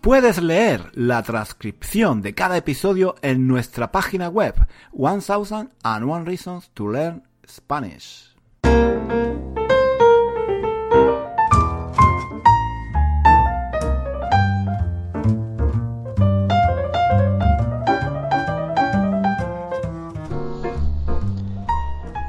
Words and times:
Puedes 0.00 0.40
leer 0.42 0.90
la 0.94 1.22
transcripción 1.22 2.22
de 2.22 2.34
cada 2.34 2.56
episodio 2.56 3.16
en 3.20 3.46
nuestra 3.46 3.92
página 3.92 4.30
web 4.30 4.54
1001 4.94 6.24
Reasons 6.24 6.70
to 6.70 6.88
Learn 6.88 7.22
Spanish. 7.46 8.34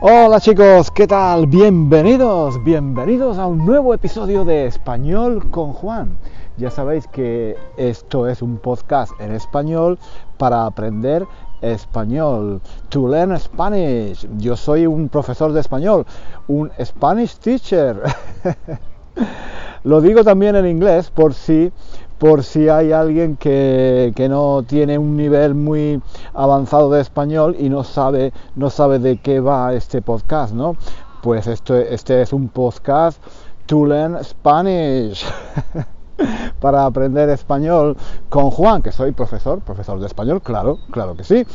Hola 0.02 0.42
chicos, 0.42 0.92
¿qué 0.92 1.08
tal? 1.08 1.48
Bienvenidos, 1.48 2.62
bienvenidos 2.66 3.38
a 3.38 3.48
un 3.48 3.66
nuevo 3.66 3.94
episodio 3.94 4.44
de 4.44 4.66
Español 4.66 5.50
con 5.50 5.72
Juan. 5.72 6.18
Ya 6.58 6.70
sabéis 6.70 7.08
que 7.08 7.58
esto 7.78 8.28
es 8.28 8.42
un 8.42 8.58
podcast 8.58 9.12
en 9.20 9.32
español 9.32 9.98
para 10.38 10.66
aprender 10.66 11.26
español. 11.62 12.62
To 12.90 13.08
learn 13.08 13.40
Spanish. 13.40 14.28
Yo 14.38 14.56
soy 14.56 14.86
un 14.86 15.10
profesor 15.10 15.54
de 15.54 15.62
español, 15.62 16.06
un 16.48 16.72
Spanish 16.84 17.38
teacher. 17.38 18.02
Lo 19.84 20.02
digo 20.02 20.24
también 20.24 20.56
en 20.56 20.68
inglés 20.68 21.10
por 21.10 21.34
si 21.34 21.72
por 22.20 22.44
si 22.44 22.70
hay 22.70 22.92
alguien 22.92 23.36
que, 23.36 24.14
que, 24.16 24.30
no 24.30 24.62
tiene 24.62 25.00
un 25.00 25.18
nivel 25.18 25.56
muy 25.56 26.00
avanzado 26.36 26.92
de 26.92 27.02
español 27.02 27.56
y 27.58 27.68
no 27.68 27.84
sabe, 27.84 28.32
no 28.56 28.70
sabe 28.70 29.00
de 29.00 29.18
qué 29.18 29.40
va 29.40 29.74
este 29.74 30.04
podcast, 30.04 30.54
¿no? 30.54 30.76
Pues 31.24 31.48
esto, 31.48 31.76
este 31.76 32.22
es 32.22 32.32
un 32.32 32.50
podcast 32.50 33.20
to 33.66 33.88
learn 33.88 34.24
Spanish. 34.24 35.26
para 36.60 36.86
aprender 36.86 37.30
español 37.30 37.98
con 38.30 38.52
Juan, 38.52 38.82
que 38.82 38.92
soy 38.92 39.12
profesor, 39.12 39.60
profesor 39.60 40.00
de 40.00 40.08
español, 40.08 40.42
claro, 40.42 40.80
claro 40.92 41.16
que 41.16 41.24
sí. 41.24 41.46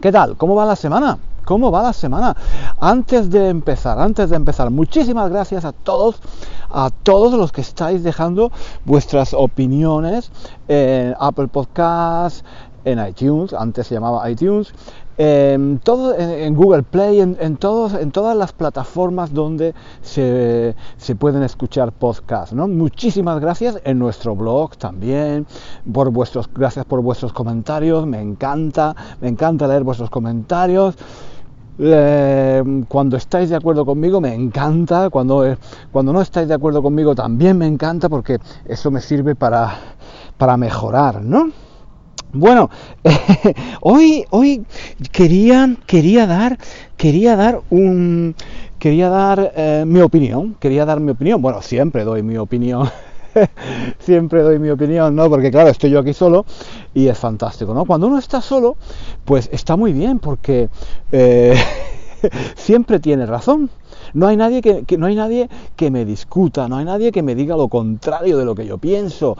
¿Qué 0.00 0.12
tal? 0.12 0.36
¿Cómo 0.36 0.54
va 0.54 0.64
la 0.64 0.76
semana? 0.76 1.18
¿Cómo 1.44 1.70
va 1.72 1.82
la 1.82 1.92
semana? 1.92 2.36
Antes 2.78 3.30
de 3.30 3.48
empezar, 3.48 3.98
antes 3.98 4.30
de 4.30 4.36
empezar, 4.36 4.70
muchísimas 4.70 5.30
gracias 5.30 5.64
a 5.64 5.72
todos, 5.72 6.20
a 6.70 6.90
todos 7.02 7.32
los 7.32 7.52
que 7.52 7.62
estáis 7.62 8.02
dejando 8.02 8.52
vuestras 8.84 9.32
opiniones 9.32 10.30
en 10.68 11.16
Apple 11.18 11.48
Podcasts, 11.48 12.44
en 12.84 13.04
iTunes, 13.06 13.52
antes 13.54 13.86
se 13.86 13.94
llamaba 13.94 14.28
iTunes, 14.30 14.72
en, 15.18 15.80
todo, 15.80 16.16
en, 16.16 16.54
Google 16.54 16.84
Play, 16.84 17.20
en, 17.20 17.56
todos, 17.56 17.94
en 17.94 18.12
todas 18.12 18.36
las 18.36 18.52
plataformas 18.52 19.34
donde 19.34 19.74
se, 20.00 20.74
pueden 21.18 21.42
escuchar 21.42 21.90
podcasts. 21.90 22.54
¿no? 22.54 22.68
Muchísimas 22.68 23.40
gracias 23.40 23.80
en 23.84 23.98
nuestro 23.98 24.36
blog 24.36 24.76
también, 24.76 25.44
por 25.92 26.10
vuestros, 26.10 26.48
gracias 26.54 26.84
por 26.84 27.02
vuestros 27.02 27.32
comentarios, 27.32 28.06
me 28.06 28.20
encanta, 28.20 28.94
me 29.20 29.28
encanta 29.28 29.66
leer 29.66 29.82
vuestros 29.82 30.08
comentarios. 30.08 30.94
cuando 32.88 33.16
estáis 33.16 33.50
de 33.50 33.56
acuerdo 33.56 33.84
conmigo 33.84 34.20
me 34.20 34.34
encanta, 34.34 35.10
cuando, 35.10 35.56
cuando 35.90 36.12
no 36.12 36.20
estáis 36.20 36.46
de 36.46 36.54
acuerdo 36.54 36.80
conmigo 36.80 37.16
también 37.16 37.58
me 37.58 37.66
encanta 37.66 38.08
porque 38.08 38.38
eso 38.66 38.90
me 38.92 39.00
sirve 39.00 39.34
para, 39.34 39.74
para 40.36 40.56
mejorar, 40.56 41.22
¿no? 41.22 41.67
Bueno, 42.32 42.68
hoy, 43.80 44.24
hoy 44.30 44.66
quería, 45.12 45.74
quería 45.86 46.26
dar, 46.26 46.58
quería 46.96 47.36
dar 47.36 47.62
un, 47.70 48.34
quería 48.78 49.08
dar 49.08 49.52
eh, 49.56 49.84
mi 49.86 50.00
opinión, 50.00 50.54
quería 50.60 50.84
dar 50.84 51.00
mi 51.00 51.12
opinión. 51.12 51.40
Bueno, 51.40 51.62
siempre 51.62 52.04
doy 52.04 52.22
mi 52.22 52.36
opinión, 52.36 52.86
siempre 53.98 54.42
doy 54.42 54.58
mi 54.58 54.68
opinión, 54.68 55.16
¿no? 55.16 55.30
Porque 55.30 55.50
claro, 55.50 55.70
estoy 55.70 55.90
yo 55.90 56.00
aquí 56.00 56.12
solo 56.12 56.44
y 56.92 57.08
es 57.08 57.16
fantástico, 57.18 57.72
¿no? 57.72 57.86
Cuando 57.86 58.06
uno 58.08 58.18
está 58.18 58.42
solo, 58.42 58.76
pues 59.24 59.48
está 59.50 59.76
muy 59.76 59.94
bien 59.94 60.18
porque 60.18 60.68
eh, 61.12 61.56
siempre 62.56 63.00
tiene 63.00 63.24
razón. 63.24 63.70
No 64.12 64.26
hay, 64.26 64.36
nadie 64.36 64.60
que, 64.62 64.84
no 64.98 65.06
hay 65.06 65.14
nadie 65.14 65.48
que 65.76 65.90
me 65.90 66.04
discuta, 66.04 66.68
no 66.68 66.76
hay 66.76 66.84
nadie 66.84 67.10
que 67.10 67.22
me 67.22 67.34
diga 67.34 67.56
lo 67.56 67.68
contrario 67.68 68.36
de 68.38 68.44
lo 68.44 68.54
que 68.54 68.66
yo 68.66 68.78
pienso. 68.78 69.36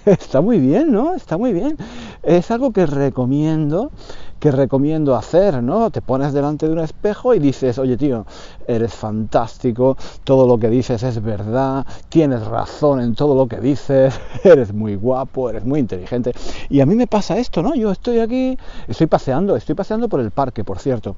Está 0.06 0.40
muy 0.40 0.58
bien, 0.58 0.92
¿no? 0.92 1.14
Está 1.14 1.36
muy 1.36 1.52
bien. 1.52 1.76
Es 2.22 2.50
algo 2.50 2.72
que 2.72 2.86
recomiendo, 2.86 3.90
que 4.38 4.50
recomiendo 4.50 5.14
hacer, 5.14 5.62
¿no? 5.62 5.90
Te 5.90 6.00
pones 6.00 6.32
delante 6.32 6.66
de 6.66 6.72
un 6.72 6.78
espejo 6.78 7.34
y 7.34 7.38
dices, 7.38 7.78
oye 7.78 7.96
tío, 7.96 8.24
eres 8.66 8.94
fantástico, 8.94 9.96
todo 10.24 10.46
lo 10.46 10.58
que 10.58 10.68
dices 10.68 11.02
es 11.02 11.22
verdad, 11.22 11.86
tienes 12.08 12.46
razón 12.46 13.00
en 13.00 13.14
todo 13.14 13.34
lo 13.34 13.46
que 13.46 13.60
dices, 13.60 14.18
eres 14.44 14.72
muy 14.72 14.94
guapo, 14.96 15.50
eres 15.50 15.64
muy 15.64 15.80
inteligente. 15.80 16.32
Y 16.70 16.80
a 16.80 16.86
mí 16.86 16.94
me 16.94 17.06
pasa 17.06 17.36
esto, 17.38 17.62
¿no? 17.62 17.74
Yo 17.74 17.90
estoy 17.90 18.20
aquí, 18.20 18.56
estoy 18.88 19.06
paseando, 19.06 19.56
estoy 19.56 19.74
paseando 19.74 20.08
por 20.08 20.20
el 20.20 20.30
parque, 20.30 20.64
por 20.64 20.78
cierto. 20.78 21.16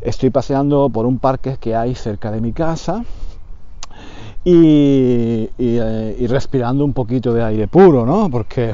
Estoy 0.00 0.30
paseando 0.30 0.90
por 0.90 1.06
un 1.06 1.18
parque 1.18 1.56
que 1.60 1.76
hay 1.76 1.94
cerca 1.94 2.30
de 2.30 2.40
mi 2.40 2.52
casa 2.52 3.04
eh, 4.48 5.50
y, 5.58 6.26
respirando 6.28 6.84
un 6.84 6.92
poquito 6.92 7.34
de 7.34 7.42
aire 7.42 7.66
puro, 7.66 8.06
¿no? 8.06 8.30
Porque 8.30 8.72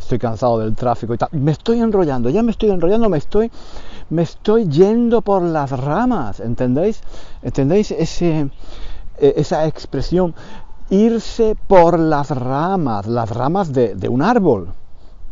estoy 0.00 0.18
cansado 0.18 0.58
del 0.60 0.74
tráfico 0.74 1.12
y 1.12 1.18
tal. 1.18 1.28
Me 1.32 1.52
estoy 1.52 1.80
enrollando, 1.80 2.30
ya 2.30 2.42
me 2.42 2.50
estoy 2.50 2.70
enrollando, 2.70 3.10
me 3.10 3.18
estoy, 3.18 3.50
me 4.08 4.22
estoy 4.22 4.66
yendo 4.68 5.20
por 5.20 5.42
las 5.42 5.70
ramas, 5.78 6.40
¿entendéis? 6.40 7.02
¿Entendéis 7.42 7.90
ese, 7.90 8.50
e, 9.18 9.34
esa 9.36 9.66
expresión? 9.66 10.34
Irse 10.88 11.56
por 11.66 11.98
las 11.98 12.30
ramas, 12.30 13.06
las 13.06 13.28
ramas 13.28 13.70
de, 13.74 13.94
de 13.94 14.08
un 14.08 14.22
árbol, 14.22 14.72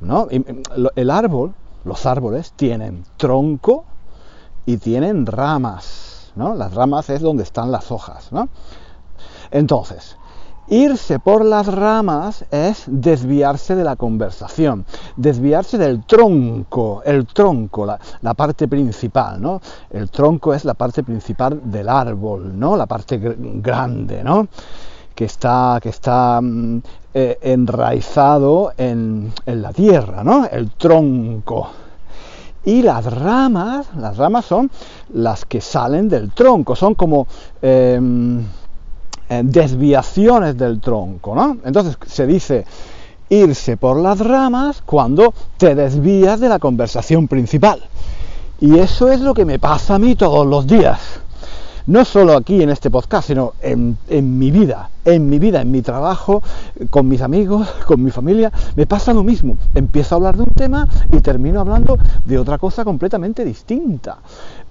¿no? 0.02 0.28
El 0.94 1.10
árbol, 1.10 1.54
los 1.84 2.04
árboles 2.04 2.52
tienen 2.54 3.04
tronco 3.16 3.86
y 4.66 4.76
tienen 4.76 5.24
ramas, 5.24 6.32
¿no? 6.36 6.54
Las 6.54 6.74
ramas 6.74 7.08
es 7.08 7.22
donde 7.22 7.44
están 7.44 7.72
las 7.72 7.90
hojas, 7.90 8.30
¿no? 8.30 8.50
Entonces, 9.50 10.16
irse 10.70 11.18
por 11.18 11.44
las 11.44 11.66
ramas 11.66 12.44
es 12.52 12.84
desviarse 12.86 13.74
de 13.74 13.82
la 13.82 13.96
conversación, 13.96 14.86
desviarse 15.16 15.76
del 15.78 16.04
tronco, 16.04 17.02
el 17.04 17.26
tronco, 17.26 17.84
la, 17.84 18.34
parte 18.34 18.68
principal, 18.68 19.42
¿no? 19.42 19.60
El 19.90 20.08
tronco 20.10 20.54
es 20.54 20.64
la 20.64 20.74
parte 20.74 21.02
principal 21.02 21.60
del 21.64 21.88
árbol, 21.88 22.58
¿no? 22.58 22.76
La 22.76 22.86
parte 22.86 23.18
grande, 23.18 24.22
¿no? 24.22 24.46
Que 25.14 25.24
está, 25.24 25.80
que 25.82 25.88
está 25.88 26.40
mm, 26.40 26.82
eh, 27.14 27.38
enraizado 27.42 28.72
en, 28.76 29.32
la 29.46 29.72
tierra, 29.72 30.22
¿no? 30.22 30.46
El 30.46 30.70
tronco. 30.70 31.68
Y 32.64 32.82
las 32.82 33.12
ramas, 33.12 33.88
las 33.96 34.16
ramas 34.16 34.44
son 34.44 34.70
las 35.14 35.44
que 35.46 35.60
salen 35.60 36.08
del 36.08 36.30
tronco, 36.30 36.76
son 36.76 36.94
como... 36.94 37.26
Em, 37.60 38.44
eh, 39.32 39.42
desviaciones 39.44 40.58
del 40.58 40.80
tronco, 40.80 41.36
¿no? 41.36 41.58
Entonces 41.64 41.96
se 42.04 42.26
dice 42.26 42.66
irse 43.28 43.76
por 43.76 43.96
las 44.00 44.18
ramas 44.18 44.82
cuando 44.84 45.32
te 45.56 45.76
desvías 45.76 46.40
de 46.40 46.48
la 46.48 46.58
conversación 46.58 47.28
principal. 47.28 47.80
Y 48.60 48.80
eso 48.80 49.08
es 49.08 49.20
lo 49.20 49.32
que 49.32 49.44
me 49.44 49.60
pasa 49.60 49.94
a 49.94 49.98
mí 50.00 50.16
todos 50.16 50.44
los 50.44 50.66
días. 50.66 51.20
No 51.86 52.04
solo 52.04 52.36
aquí 52.36 52.62
en 52.62 52.70
este 52.70 52.90
podcast, 52.90 53.28
sino 53.28 53.54
en, 53.60 53.96
en, 54.08 54.38
mi 54.38 54.50
vida, 54.50 54.90
en 55.04 55.28
mi 55.28 55.38
vida, 55.38 55.60
en 55.60 55.70
mi 55.70 55.82
trabajo, 55.82 56.42
con 56.90 57.08
mis 57.08 57.22
amigos, 57.22 57.68
con 57.86 58.02
mi 58.02 58.10
familia, 58.10 58.52
me 58.76 58.86
pasa 58.86 59.12
lo 59.12 59.22
mismo. 59.22 59.56
Empiezo 59.74 60.14
a 60.14 60.16
hablar 60.16 60.36
de 60.36 60.42
un 60.42 60.50
tema 60.50 60.86
y 61.12 61.20
termino 61.20 61.60
hablando 61.60 61.98
de 62.24 62.38
otra 62.38 62.58
cosa 62.58 62.84
completamente 62.84 63.44
distinta. 63.44 64.18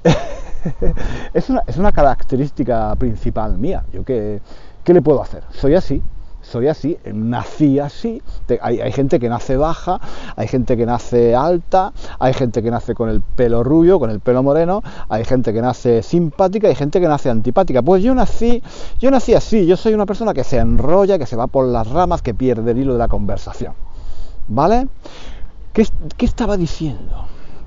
es, 1.33 1.49
una, 1.49 1.63
es, 1.65 1.77
una, 1.77 1.91
característica 1.91 2.95
principal 2.95 3.57
mía. 3.57 3.83
Yo 3.91 4.03
qué, 4.03 4.41
qué 4.83 4.93
le 4.93 5.01
puedo 5.01 5.21
hacer. 5.21 5.43
Soy 5.51 5.75
así, 5.75 6.01
soy 6.49 6.67
así, 6.67 6.97
nací 7.13 7.79
así. 7.79 8.21
Hay, 8.61 8.81
hay, 8.81 8.91
gente 8.91 9.19
que 9.19 9.29
nace 9.29 9.55
baja, 9.55 10.01
hay 10.35 10.47
gente 10.47 10.75
que 10.75 10.85
nace 10.85 11.35
alta, 11.35 11.93
hay 12.19 12.33
gente 12.33 12.63
que 12.63 12.71
nace 12.71 12.95
con 12.95 13.09
el 13.09 13.21
pelo 13.21 13.63
rubio, 13.63 13.99
con 13.99 14.09
el 14.09 14.19
pelo 14.19 14.41
moreno, 14.43 14.81
hay 15.09 15.23
gente 15.25 15.53
que 15.53 15.61
nace 15.61 16.01
simpática, 16.01 16.67
hay 16.67 16.75
gente 16.75 16.99
que 16.99 17.07
nace 17.07 17.29
antipática. 17.29 17.81
Pues 17.81 18.03
yo 18.03 18.15
nací, 18.15 18.63
yo 18.99 19.11
nací 19.11 19.33
así. 19.33 19.65
Yo 19.65 19.77
soy 19.77 19.93
una 19.93 20.05
persona 20.05 20.33
que 20.33 20.43
se 20.43 20.57
enrolla, 20.57 21.19
que 21.19 21.25
se 21.25 21.35
va 21.35 21.47
por 21.47 21.65
las 21.67 21.87
ramas, 21.87 22.21
que 22.21 22.33
pierde 22.33 22.71
el 22.71 22.79
hilo 22.79 22.93
de 22.93 22.99
la 22.99 23.07
conversación. 23.07 23.73
¿Vale? 24.47 24.87
¿Qué, 25.73 25.87
qué 26.17 26.25
estaba 26.25 26.57
diciendo? 26.57 27.25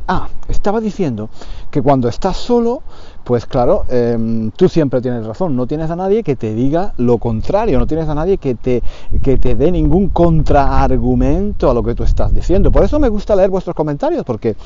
Ah, 0.09 0.29
estaba 0.49 0.81
diciendo 0.81 1.31
que 1.71 1.81
cuando 1.81 2.09
estás 2.09 2.37
solo, 2.37 2.83
pues 3.23 3.47
claro, 3.47 3.85
em, 3.89 4.51
tú 4.51 4.69
siempre 4.69 5.01
tienes 5.01 5.25
razón, 5.25 5.55
no 5.55 5.67
tienes 5.67 5.91
a 5.91 5.97
nadie 5.97 6.25
que 6.25 6.35
te 6.35 6.55
diga 6.55 6.93
lo 6.97 7.19
contrario, 7.19 7.79
no 7.79 7.87
tienes 7.87 8.09
a 8.09 8.15
nadie 8.15 8.37
que 8.39 8.57
te, 8.57 8.83
que 9.23 9.39
te 9.39 9.55
dé 9.55 9.71
ningún 9.71 10.09
contraargumento 10.09 11.71
a 11.71 11.75
lo 11.75 11.85
que 11.85 11.95
tú 11.95 12.03
estás 12.03 12.35
diciendo. 12.35 12.73
Por 12.73 12.83
eso 12.83 12.99
me 12.99 13.09
gusta 13.09 13.37
leer 13.37 13.51
vuestros 13.51 13.77
comentarios, 13.77 14.25
porque 14.25 14.57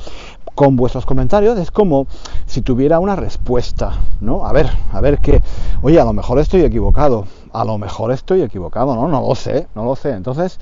con 0.55 0.75
vuestros 0.75 1.05
comentarios 1.05 1.57
es 1.59 1.69
como 1.69 2.07
si 2.47 2.61
tuviera 2.61 2.99
una 2.99 3.15
respuesta, 3.15 3.93
¿no? 4.19 4.43
A 4.43 4.51
ver, 4.51 4.67
a 4.91 5.01
ver 5.01 5.19
qué, 5.19 5.43
oye, 5.83 5.99
a 5.99 6.05
lo 6.05 6.13
mejor 6.13 6.39
estoy 6.39 6.61
equivocado, 6.61 7.25
a 7.53 7.63
lo 7.63 7.77
mejor 7.77 8.11
estoy 8.11 8.41
equivocado, 8.41 8.95
¿no? 8.95 9.07
No 9.07 9.21
lo 9.21 9.35
sé, 9.35 9.67
no 9.75 9.85
lo 9.85 9.95
sé. 9.95 10.11
Entonces, 10.13 10.59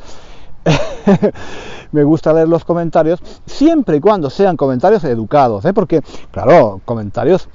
me 1.91 2.03
gusta 2.03 2.33
leer 2.33 2.47
los 2.47 2.65
comentarios, 2.65 3.19
siempre 3.45 3.97
y 3.97 3.99
cuando 3.99 4.29
sean 4.29 4.57
comentarios 4.57 5.03
educados, 5.03 5.65
¿eh? 5.65 5.73
porque, 5.73 6.01
claro, 6.31 6.81
comentarios 6.85 7.47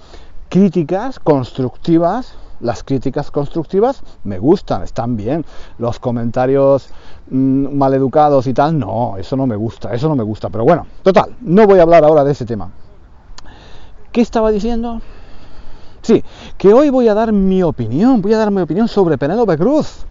críticas 0.49 1.19
constructivas, 1.19 2.35
las 2.61 2.83
críticas 2.83 3.31
constructivas 3.31 4.03
me 4.25 4.39
gustan, 4.39 4.83
están 4.83 5.17
bien. 5.17 5.45
Los 5.79 5.99
comentarios 5.99 6.91
mm, 7.31 7.75
maleducados 7.75 8.47
y 8.47 8.53
tal, 8.53 8.79
no, 8.79 9.17
eso 9.17 9.37
no 9.37 9.47
me 9.47 9.57
gusta, 9.57 9.95
eso 9.95 10.09
no 10.09 10.17
me 10.17 10.25
gusta. 10.25 10.51
Pero 10.51 10.65
bueno, 10.65 10.87
total, 11.03 11.37
no 11.41 11.67
voy 11.67 11.79
a 11.79 11.83
hablar 11.83 12.05
ahora 12.05 12.25
de 12.25 12.33
ese 12.33 12.45
tema. 12.45 12.71
¿Qué 14.13 14.21
estaba 14.21 14.51
diciendo? 14.51 15.01
Sí, 16.03 16.23
que 16.59 16.73
hoy 16.73 16.91
voy 16.91 17.09
a 17.09 17.15
dar 17.15 17.33
mi 17.33 17.63
opinión, 17.63 18.21
voy 18.21 18.35
a 18.35 18.39
dar 18.39 18.51
mi 18.51 18.61
opinión 18.61 18.89
sobre 18.89 19.17
Penélope 19.17 19.57
Cruz. 19.57 20.05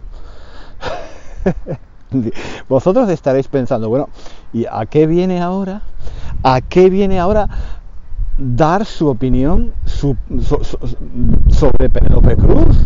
Vosotros 2.68 3.08
estaréis 3.08 3.48
pensando, 3.48 3.88
bueno, 3.88 4.08
¿y 4.52 4.66
a 4.66 4.86
qué 4.86 5.06
viene 5.06 5.40
ahora? 5.40 5.82
¿A 6.42 6.60
qué 6.60 6.90
viene 6.90 7.18
ahora 7.18 7.48
dar 8.38 8.86
su 8.86 9.08
opinión 9.08 9.72
sobre 9.86 10.16
Penélope 11.90 12.36
Cruz? 12.36 12.76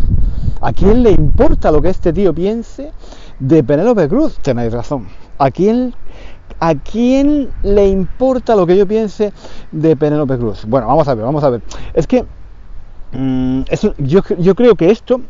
¿A 0.61 0.73
quién 0.73 1.03
le 1.03 1.11
importa 1.11 1.71
lo 1.71 1.81
que 1.81 1.89
este 1.89 2.11
tío 2.11 2.33
piense 2.33 2.91
de 3.39 3.63
Penélope 3.63 4.07
Cruz? 4.07 4.37
Tenéis 4.41 4.73
razón. 4.73 5.07
¿A 5.37 5.51
quién, 5.51 5.93
¿A 6.59 6.75
quién 6.75 7.49
le 7.63 7.87
importa 7.87 8.55
lo 8.55 8.65
que 8.65 8.77
yo 8.77 8.87
piense 8.87 9.33
de 9.71 9.95
Penélope 9.95 10.37
Cruz? 10.37 10.65
Bueno, 10.65 10.87
vamos 10.87 11.07
a 11.07 11.15
ver, 11.15 11.25
vamos 11.25 11.43
a 11.43 11.49
ver. 11.49 11.61
Es 11.93 12.07
que 12.07 12.25
mm, 13.11 13.61
yo, 13.99 14.21
yo 14.37 14.55
creo 14.55 14.75
que 14.75 14.91
esto 14.91 15.21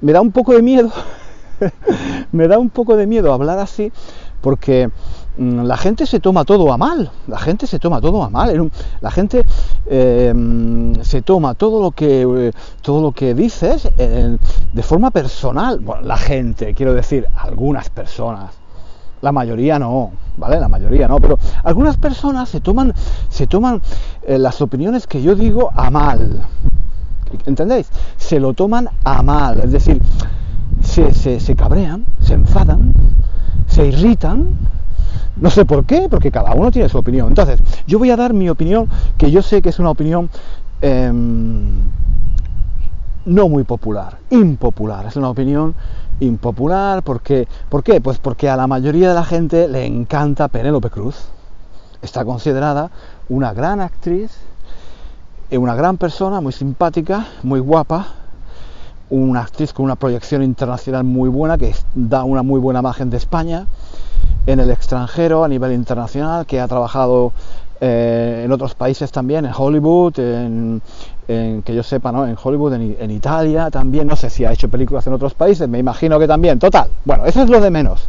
me 0.00 0.12
da 0.12 0.20
un 0.20 0.32
poco 0.32 0.52
de 0.52 0.62
miedo 0.62 0.90
me 2.32 2.48
da 2.48 2.58
un 2.58 2.70
poco 2.70 2.96
de 2.96 3.06
miedo 3.06 3.32
hablar 3.32 3.58
así 3.58 3.92
porque 4.40 4.90
mm, 5.36 5.62
la 5.62 5.76
gente 5.76 6.06
se 6.06 6.20
toma 6.20 6.44
todo 6.44 6.72
a 6.72 6.78
mal, 6.78 7.10
la 7.26 7.38
gente 7.38 7.66
se 7.66 7.78
toma 7.78 8.00
todo 8.00 8.22
a 8.22 8.30
mal, 8.30 8.70
la 9.00 9.10
gente 9.10 9.42
eh, 9.86 10.94
se 11.02 11.22
toma 11.22 11.54
todo 11.54 11.82
lo 11.82 11.90
que 11.92 12.22
eh, 12.22 12.52
todo 12.82 13.02
lo 13.02 13.12
que 13.12 13.34
dices 13.34 13.88
eh, 13.98 14.36
de 14.72 14.82
forma 14.82 15.10
personal. 15.10 15.80
Bueno, 15.80 16.02
la 16.02 16.16
gente, 16.16 16.74
quiero 16.74 16.94
decir, 16.94 17.26
algunas 17.36 17.90
personas, 17.90 18.52
la 19.20 19.32
mayoría 19.32 19.78
no, 19.78 20.12
¿vale? 20.36 20.58
La 20.58 20.68
mayoría 20.68 21.06
no, 21.06 21.18
pero 21.20 21.38
algunas 21.64 21.96
personas 21.96 22.48
se 22.48 22.60
toman 22.60 22.94
se 23.28 23.46
toman 23.46 23.82
las 24.26 24.60
opiniones 24.62 25.06
que 25.06 25.22
yo 25.22 25.34
digo 25.34 25.70
a 25.74 25.90
mal. 25.90 26.42
¿Entendéis? 27.46 27.88
Se 28.16 28.40
lo 28.40 28.54
toman 28.54 28.88
a 29.04 29.22
mal, 29.22 29.60
es 29.60 29.70
decir, 29.70 30.02
se, 30.82 31.56
cabrean, 31.56 32.04
se 32.20 32.34
enfadan, 32.34 32.94
se 33.66 33.86
irritan, 33.86 34.48
no 35.36 35.50
sé 35.50 35.64
por 35.64 35.84
qué, 35.84 36.08
porque 36.10 36.30
cada 36.30 36.54
uno 36.54 36.70
tiene 36.70 36.88
su 36.88 36.98
opinión. 36.98 37.28
Entonces, 37.28 37.60
yo 37.86 37.98
voy 37.98 38.10
a 38.10 38.16
dar 38.16 38.34
mi 38.34 38.48
opinión, 38.48 38.88
que 39.16 39.30
yo 39.30 39.42
sé 39.42 39.62
que 39.62 39.70
es 39.70 39.78
una 39.78 39.90
opinión 39.90 40.28
em, 40.82 41.70
no 43.24 43.48
muy 43.48 43.64
popular, 43.64 44.18
impopular. 44.30 45.06
Es 45.06 45.16
una 45.16 45.30
opinión 45.30 45.74
impopular 46.20 47.02
porque, 47.02 47.48
¿por 47.68 47.82
qué? 47.82 48.00
Pues 48.00 48.18
porque 48.18 48.48
a 48.48 48.56
la 48.56 48.66
mayoría 48.66 49.08
de 49.08 49.14
la 49.14 49.24
gente 49.24 49.68
le 49.68 49.86
encanta 49.86 50.48
Penélope 50.48 50.90
Cruz. 50.90 51.28
Está 52.02 52.24
considerada 52.24 52.90
una 53.28 53.52
gran 53.52 53.80
actriz, 53.80 54.30
una 55.50 55.74
gran 55.74 55.96
persona, 55.96 56.40
muy 56.40 56.52
simpática, 56.52 57.26
muy 57.42 57.60
guapa, 57.60 58.06
una 59.10 59.42
actriz 59.42 59.72
con 59.72 59.84
una 59.84 59.96
proyección 59.96 60.42
internacional 60.42 61.04
muy 61.04 61.28
buena, 61.28 61.58
que 61.58 61.74
da 61.94 62.24
una 62.24 62.42
muy 62.42 62.60
buena 62.60 62.80
imagen 62.80 63.10
de 63.10 63.16
España 63.16 63.66
en 64.46 64.60
el 64.60 64.70
extranjero, 64.70 65.44
a 65.44 65.48
nivel 65.48 65.72
internacional, 65.72 66.46
que 66.46 66.60
ha 66.60 66.68
trabajado 66.68 67.32
eh, 67.80 68.42
en 68.44 68.52
otros 68.52 68.74
países 68.74 69.10
también, 69.10 69.44
en 69.44 69.52
Hollywood, 69.56 70.18
en, 70.18 70.82
que 71.26 71.74
yo 71.74 71.82
sepa, 71.84 72.10
¿no? 72.10 72.26
En 72.26 72.36
Hollywood, 72.42 72.74
en, 72.74 73.10
Italia 73.10 73.70
también, 73.70 74.08
no 74.08 74.16
sé 74.16 74.30
si 74.30 74.44
ha 74.44 74.52
hecho 74.52 74.68
películas 74.68 75.06
en 75.06 75.12
otros 75.12 75.34
países, 75.34 75.68
me 75.68 75.78
imagino 75.78 76.18
que 76.18 76.26
también. 76.26 76.58
Total, 76.58 76.90
bueno, 77.04 77.24
eso 77.24 77.42
es 77.42 77.50
lo 77.50 77.60
de 77.60 77.70
menos. 77.70 78.08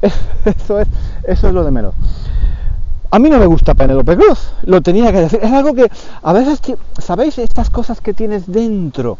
Eso 0.44 0.80
es, 0.80 0.88
eso 1.24 1.48
es 1.48 1.54
lo 1.54 1.62
de 1.62 1.70
menos. 1.70 1.94
A 3.12 3.18
mí 3.20 3.30
no 3.30 3.38
me 3.38 3.46
gusta 3.46 3.74
Penélope 3.74 4.16
Cruz, 4.16 4.52
lo 4.64 4.80
tenía 4.80 5.12
que 5.12 5.20
decir. 5.20 5.38
Es 5.40 5.52
algo 5.52 5.74
que 5.74 5.88
a 6.22 6.32
veces, 6.32 6.60
¿sabéis? 6.98 7.38
Estas 7.38 7.70
cosas 7.70 8.00
que 8.00 8.12
tienes 8.12 8.50
dentro 8.50 9.18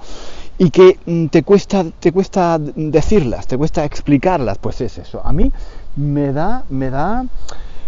y 0.63 0.71
que 0.71 0.97
mm, 1.07 1.27
te 1.27 1.43
cuesta, 1.43 1.85
te 1.99 2.13
cuesta 2.13 2.57
decirlas, 2.57 3.49
te 3.49 3.59
cuesta 3.59 3.85
explicarlas, 3.85 4.59
pues 4.59 4.81
es 4.81 4.97
eso. 4.97 5.21
A 5.25 5.33
mí 5.33 5.51
me 5.97 6.33
da, 6.33 6.63
me 6.71 6.89
da, 6.89 7.27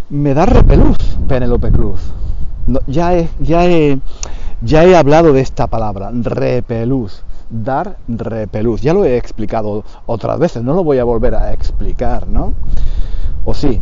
me 0.09 0.33
da 0.33 0.45
repelús 0.45 0.97
Penélope 1.25 1.71
Cruz. 1.71 2.01
ya, 2.87 3.15
he, 3.15 3.29
ya, 3.39 3.65
he, 3.65 3.97
ya 4.61 4.83
he 4.83 4.93
hablado 4.93 5.31
de 5.31 5.39
esta 5.39 5.67
palabra, 5.67 6.11
repelús, 6.11 7.23
dar 7.49 7.95
repelús. 8.09 8.81
Ya 8.81 8.93
lo 8.93 9.05
he 9.05 9.15
explicado 9.15 9.85
otras 10.05 10.37
veces, 10.37 10.61
no 10.61 10.73
lo 10.73 10.83
voy 10.83 10.99
a 10.99 11.05
volver 11.05 11.35
a 11.35 11.53
explicar, 11.53 12.27
¿no? 12.27 12.53
O 13.45 13.53
sí, 13.53 13.81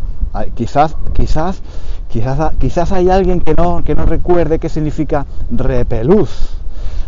quizás, 0.53 0.97
quizás, 1.13 1.63
quizás, 2.09 2.53
quizás 2.59 2.91
hay 2.91 3.09
alguien 3.09 3.41
que 3.41 3.55
no, 3.55 3.83
que 3.83 3.95
no 3.95 4.05
recuerde 4.05 4.59
qué 4.59 4.69
significa 4.69 5.25
repelús 5.49 6.59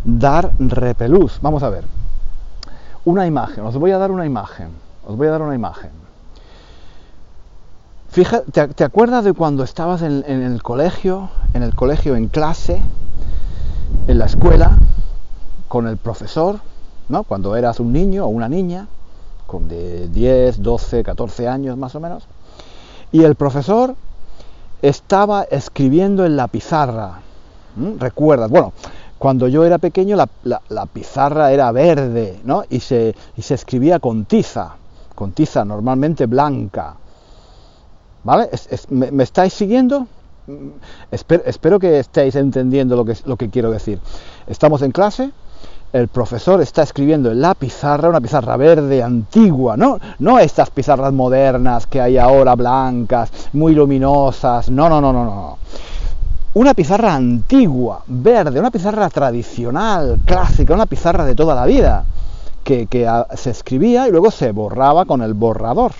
dar 0.06 0.52
repelús. 0.60 1.40
Vamos 1.42 1.64
a 1.64 1.70
ver. 1.70 1.84
Una 3.04 3.28
imagen, 3.28 3.66
os 3.66 3.76
voy 3.78 3.92
a 3.92 3.98
dar 3.98 4.12
una 4.12 4.26
imagen. 4.26 4.70
Os 5.06 5.18
voy 5.18 5.28
a 5.28 5.32
dar 5.32 5.42
una 5.42 5.56
imagen. 5.56 5.92
Fíjate, 8.10 8.68
¿te, 8.70 8.84
acuerdas 8.84 9.26
de 9.26 9.34
cuando 9.34 9.64
estabas 9.64 10.02
en, 10.02 10.24
el 10.26 10.64
colegio, 10.64 11.30
en 11.54 11.64
el 11.64 11.76
colegio 11.76 12.16
en 12.16 12.30
clase, 12.30 12.82
en 14.08 14.18
la 14.18 14.26
escuela, 14.26 14.78
con 15.68 15.86
el 15.88 15.98
profesor, 15.98 16.60
¿no? 17.10 17.24
Cuando 17.24 17.58
eras 17.58 17.82
un 17.82 17.92
niño 17.92 18.26
o 18.26 18.30
una 18.30 18.48
niña, 18.48 18.88
con 19.46 19.68
de 19.68 20.08
10, 20.08 20.64
12, 20.64 21.04
14 21.04 21.48
años 21.50 21.78
más 21.78 21.94
o 21.96 22.00
menos, 22.00 22.24
y 23.12 23.24
el 23.24 23.36
profesor 23.36 23.96
estaba 24.82 25.44
escribiendo 25.44 26.26
en 26.26 26.38
la 26.38 26.48
pizarra. 26.48 27.20
¿Recuerdas? 28.00 28.50
Bueno, 28.50 28.72
cuando 29.18 29.48
yo 29.48 29.66
era 29.66 29.78
pequeño 29.78 30.18
la, 30.44 30.86
pizarra 30.88 31.52
era 31.52 31.72
verde, 31.72 32.40
¿no? 32.44 32.64
Y 32.70 32.80
se, 32.80 33.16
se 33.38 33.54
escribía 33.54 34.00
con 34.00 34.26
tiza, 34.26 34.76
con 35.14 35.32
tiza 35.32 35.64
normalmente 35.64 36.26
blanca. 36.26 36.96
¿Vale? 38.24 38.50
me, 38.90 39.24
estáis 39.24 39.54
siguiendo? 39.54 40.08
Espero, 41.12 41.80
que 41.80 42.00
estéis 42.00 42.36
entendiendo 42.36 42.96
lo 42.96 43.06
que, 43.06 43.16
lo 43.26 43.38
que 43.38 43.50
quiero 43.50 43.72
decir. 43.72 44.00
Estamos 44.48 44.82
en 44.82 44.92
clase, 44.92 45.32
el 45.94 46.08
profesor 46.08 46.62
está 46.62 46.84
escribiendo 46.84 47.32
en 47.32 47.42
la 47.42 47.54
pizarra, 47.54 48.10
una 48.10 48.20
pizarra 48.20 48.58
verde 48.58 49.02
antigua, 49.02 49.78
¿no? 49.78 50.00
No 50.20 50.40
estas 50.40 50.70
pizarras 50.72 51.14
modernas 51.14 51.88
que 51.88 52.02
hay 52.02 52.18
ahora, 52.18 52.56
blancas, 52.56 53.32
muy 53.54 53.74
luminosas, 53.74 54.70
no, 54.70 54.90
no, 54.90 55.00
no, 55.00 55.14
no, 55.14 55.24
no 55.24 55.58
una 56.56 56.74
pizarra 56.74 57.14
antigua, 57.14 58.02
verde, 58.08 58.62
una 58.62 58.72
pizarra 58.72 59.10
tradicional, 59.10 60.20
clásica, 60.24 60.74
una 60.74 60.86
pizarra 60.86 61.26
de 61.26 61.36
toda 61.36 61.54
la 61.54 61.66
vida, 61.66 62.06
que, 62.64 62.88
se 63.36 63.50
escribía 63.50 64.08
y 64.08 64.12
luego 64.12 64.32
se 64.32 64.52
borraba 64.52 65.04
con 65.04 65.22
el 65.22 65.34
borrador. 65.34 65.92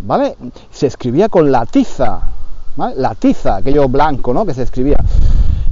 ¿Vale? 0.00 0.34
Se 0.70 0.86
escribía 0.86 1.28
con 1.28 1.52
la 1.52 1.66
tiza, 1.66 2.20
¿vale? 2.76 2.94
La 2.96 3.14
tiza, 3.14 3.56
aquello 3.56 3.86
blanco, 3.86 4.32
¿no? 4.32 4.46
Que 4.46 4.54
se 4.54 4.62
escribía. 4.62 4.98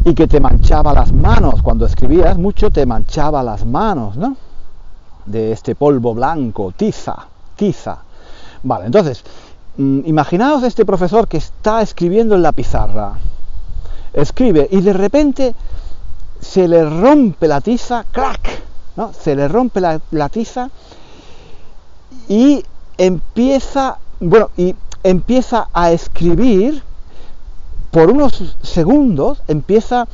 Y 0.04 0.14
que 0.14 0.28
te 0.28 0.38
manchaba 0.38 0.92
las 0.92 1.10
manos. 1.12 1.62
Cuando 1.62 1.86
escribías 1.86 2.36
mucho 2.36 2.70
te 2.70 2.84
manchaba 2.84 3.42
las 3.42 3.64
manos, 3.64 4.16
¿no? 4.16 4.36
De 5.24 5.52
este 5.52 5.74
polvo 5.74 6.12
blanco, 6.14 6.72
tiza, 6.76 7.16
tiza. 7.56 7.96
Vale, 8.64 8.84
entonces, 8.84 9.24
mm, 9.78 10.00
imaginaos 10.04 10.62
este 10.62 10.84
profesor 10.84 11.26
que 11.26 11.38
está 11.38 11.80
escribiendo 11.80 12.34
en 12.34 12.42
la 12.42 12.52
pizarra 12.52 13.14
escribe 14.16 14.66
y 14.70 14.80
de 14.80 14.92
repente 14.92 15.54
se 16.40 16.66
le 16.66 16.88
rompe 16.88 17.46
la 17.46 17.60
tiza, 17.60 18.04
crack, 18.10 18.62
¿no? 18.96 19.12
Se 19.12 19.36
le 19.36 19.46
rompe 19.46 19.80
la, 19.80 20.28
tiza 20.28 20.70
y 22.28 22.64
empieza, 22.98 23.98
bueno, 24.20 24.50
y 24.56 24.74
empieza 25.02 25.68
a 25.72 25.92
escribir 25.92 26.82
por 27.90 28.10
unos 28.10 28.56
segundos, 28.62 29.42
empieza 29.48 30.06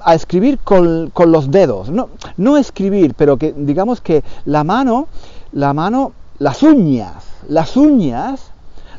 a 0.00 0.14
escribir 0.14 0.58
con, 0.58 1.10
los 1.26 1.50
dedos, 1.50 1.90
no, 1.90 2.10
no 2.36 2.56
escribir, 2.56 3.14
pero 3.14 3.36
que 3.36 3.52
digamos 3.56 4.00
que 4.00 4.22
la 4.44 4.62
mano, 4.62 5.08
la 5.52 5.72
mano, 5.72 6.12
las 6.38 6.62
uñas, 6.62 7.24
las 7.48 7.76
uñas 7.76 8.52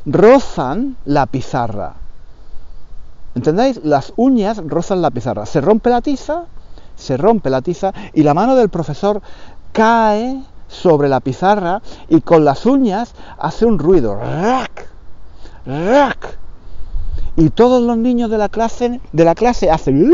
rozan 0.05 0.97
la 1.05 1.25
pizarra. 1.25 2.06
¿Entendéis? 3.37 3.79
Las 3.83 4.13
uñas 4.15 4.61
rozan 4.65 5.01
la 5.01 5.11
pizarra. 5.11 5.45
Se 5.45 5.61
rompe 5.61 5.89
la 5.89 6.01
tiza, 6.01 6.45
se 6.95 7.17
rompe 7.17 7.49
la 7.49 7.61
tiza 7.61 7.93
y 8.13 8.23
la 8.23 8.33
mano 8.33 8.55
del 8.55 8.69
profesor 8.69 9.21
cae 9.71 10.41
sobre 10.67 11.07
la 11.07 11.19
pizarra 11.19 11.81
y 12.09 12.21
con 12.21 12.43
las 12.43 12.65
uñas 12.65 13.13
hace 13.37 13.65
un 13.65 13.77
ruido. 13.77 14.15
¡Rac! 14.15 14.87
¡Rac! 15.65 16.37
y 17.37 17.51
todos 17.51 17.83
los 17.83 17.97
niños 17.97 18.31
de 18.31 18.39
la 18.39 18.49
clase, 18.49 18.99
de 19.13 19.23
la 19.23 19.35
clase 19.35 19.69
hacen... 19.69 20.11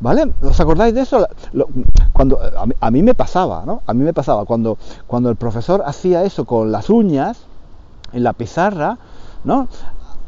¿Vale? 0.00 0.32
¿Os 0.42 0.60
acordáis 0.60 0.94
de 0.94 1.00
eso? 1.00 1.26
cuando, 2.12 2.38
a 2.80 2.90
mí, 2.90 3.02
me 3.02 3.14
pasaba, 3.14 3.64
¿no? 3.66 3.82
A 3.86 3.94
mí 3.94 4.04
me 4.04 4.12
pasaba 4.12 4.44
cuando, 4.44 4.78
cuando 5.06 5.30
el 5.30 5.36
profesor 5.36 5.82
hacía 5.86 6.22
eso 6.24 6.44
con 6.44 6.70
las 6.70 6.90
uñas 6.90 7.38
en 8.12 8.22
la 8.22 8.34
pizarra, 8.34 8.98
¿no? 9.44 9.68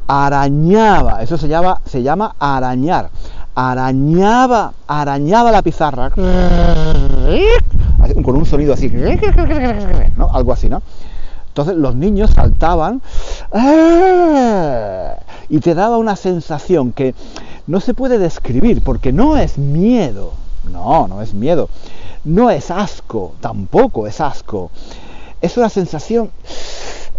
Arañaba, 0.07 1.23
eso 1.23 1.37
se 1.37 1.47
llama, 1.47 1.81
se 1.85 2.03
llama 2.03 2.35
arañar. 2.39 3.09
Arañaba, 3.55 4.73
arañaba 4.87 5.51
la 5.51 5.61
pizarra 5.61 6.11
con 8.23 8.35
un 8.35 8.45
sonido 8.45 8.73
así, 8.73 8.89
¿no? 10.17 10.29
Algo 10.31 10.53
así, 10.53 10.69
¿no? 10.69 10.81
Entonces 11.47 11.75
los 11.75 11.95
niños 11.95 12.31
saltaban 12.31 13.01
¡ah! 13.51 15.13
y 15.49 15.59
te 15.59 15.75
daba 15.75 15.97
una 15.97 16.15
sensación 16.15 16.93
que 16.93 17.13
no 17.67 17.79
se 17.79 17.93
puede 17.93 18.17
describir 18.17 18.83
porque 18.83 19.11
no 19.11 19.37
es 19.37 19.59
miedo, 19.59 20.33
no, 20.71 21.07
no 21.07 21.21
es 21.21 21.35
miedo, 21.35 21.69
no 22.23 22.49
es 22.49 22.71
asco, 22.71 23.35
tampoco 23.39 24.07
es 24.07 24.19
asco, 24.19 24.71
es 25.41 25.55
una 25.57 25.69
sensación, 25.69 26.31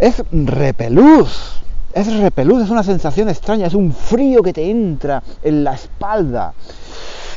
es 0.01 0.25
repelús, 0.33 1.63
es 1.95 2.17
repelús, 2.19 2.63
es 2.63 2.71
una 2.71 2.83
sensación 2.83 3.29
extraña, 3.29 3.67
es 3.67 3.75
un 3.75 3.93
frío 3.93 4.43
que 4.43 4.53
te 4.53 4.69
entra 4.69 5.23
en 5.43 5.63
la 5.65 5.75
espalda, 5.75 6.55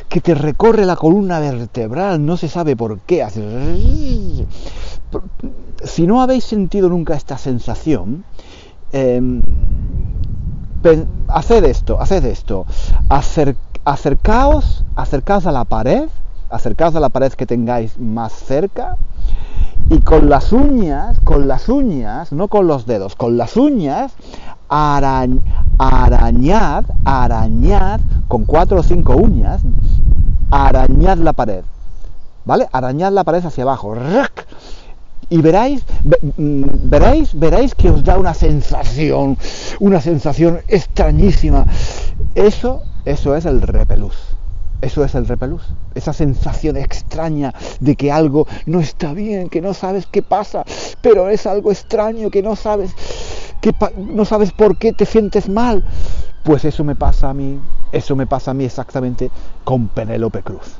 que 0.08 0.20
te 0.20 0.34
recorre 0.34 0.84
la 0.84 0.96
columna 0.96 1.38
vertebral, 1.38 2.24
no 2.24 2.36
se 2.36 2.48
sabe 2.48 2.76
por 2.76 2.98
qué, 3.00 3.24
si 5.84 6.06
no 6.06 6.22
habéis 6.22 6.44
sentido 6.44 6.88
nunca 6.88 7.14
esta 7.14 7.38
sensación, 7.38 8.24
em, 8.92 9.40
haced 11.28 11.64
esto, 11.64 12.00
haced 12.00 12.24
esto, 12.24 12.66
acercaos, 13.84 14.84
acercaos 14.96 15.46
a 15.46 15.52
la 15.52 15.64
pared, 15.64 16.08
acercaos 16.50 16.94
a 16.94 17.00
la 17.00 17.08
pared 17.08 17.32
que 17.32 17.46
tengáis 17.46 17.98
más 17.98 18.32
cerca 18.32 18.96
y 19.90 20.00
con 20.00 20.28
las 20.28 20.52
uñas, 20.52 21.18
con 21.24 21.48
las 21.48 21.68
uñas, 21.68 22.32
no 22.32 22.48
con 22.48 22.66
los 22.66 22.86
dedos, 22.86 23.16
con 23.16 23.36
las 23.36 23.56
uñas, 23.56 24.12
arañad, 24.68 25.40
arañad, 27.04 28.00
con 28.28 28.44
cuatro 28.44 28.80
o 28.80 28.82
cinco 28.82 29.16
uñas, 29.16 29.62
arañad 30.50 31.18
la 31.18 31.32
pared, 31.32 31.64
¿vale? 32.44 32.68
Arañad 32.72 33.12
la 33.12 33.24
pared 33.24 33.44
hacia 33.44 33.64
abajo, 33.64 33.94
y 35.30 35.40
veréis, 35.42 35.84
mm, 36.36 36.64
veréis, 36.84 37.38
veréis 37.38 37.74
que 37.74 37.90
os 37.90 38.02
da 38.02 38.18
una 38.18 38.34
sensación, 38.34 39.36
una 39.78 40.00
sensación 40.00 40.60
extrañísima. 40.68 41.66
Eso, 42.34 42.82
eso 43.04 43.36
es 43.36 43.44
el 43.44 43.60
repelús. 43.60 44.37
Eso 44.80 45.04
es 45.04 45.14
el 45.14 45.26
repelús. 45.26 45.62
Esa 45.94 46.12
sensación 46.12 46.76
extraña 46.76 47.52
de 47.80 47.96
que 47.96 48.12
algo 48.12 48.46
no 48.66 48.80
está 48.80 49.12
bien, 49.12 49.48
que 49.48 49.60
no 49.60 49.74
sabes 49.74 50.06
qué 50.06 50.22
pasa, 50.22 50.64
pero 51.02 51.28
es 51.28 51.46
algo 51.46 51.72
extraño 51.72 52.30
que 52.30 52.42
no 52.42 52.54
sabes, 52.54 52.92
que 53.60 53.74
no 53.96 54.24
sabes 54.24 54.52
por 54.52 54.76
qué 54.78 54.92
te 54.92 55.06
sientes 55.06 55.48
mal. 55.48 55.84
Pues 56.44 56.64
eso 56.64 56.84
me 56.84 56.94
pasa 56.94 57.30
a 57.30 57.34
mí, 57.34 57.60
eso 57.92 58.14
me 58.14 58.26
pasa 58.26 58.52
a 58.52 58.54
mí 58.54 58.64
exactamente 58.64 59.30
con 59.64 59.88
Penélope 59.88 60.42
Cruz, 60.42 60.76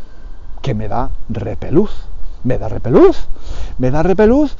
que 0.63 0.75
me 0.75 0.89
da 0.89 1.11
repelús 1.29 1.91
me 2.45 2.59
da 2.59 2.69
repelús, 2.69 3.29
me 3.79 3.91
da 3.91 4.03
repelús. 4.03 4.57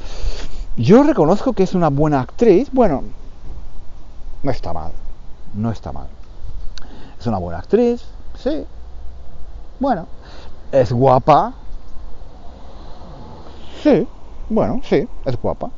Yo 0.77 1.03
reconozco 1.03 1.53
que 1.53 1.63
es 1.63 1.73
una 1.73 1.89
buena 1.89 2.21
actriz, 2.21 2.69
bueno, 2.71 3.03
no 4.43 4.51
está 4.51 4.73
mal, 4.73 4.91
no 5.53 5.71
está 5.71 5.91
mal. 5.91 6.07
Es 7.19 7.27
una 7.27 7.37
buena 7.37 7.59
actriz, 7.59 8.01
sí, 8.37 8.65
bueno, 9.79 10.07
es 10.71 10.91
guapa, 10.91 11.53
sí, 13.81 14.07
bueno, 14.49 14.81
sí, 14.83 15.07
es 15.25 15.41
guapa. 15.41 15.71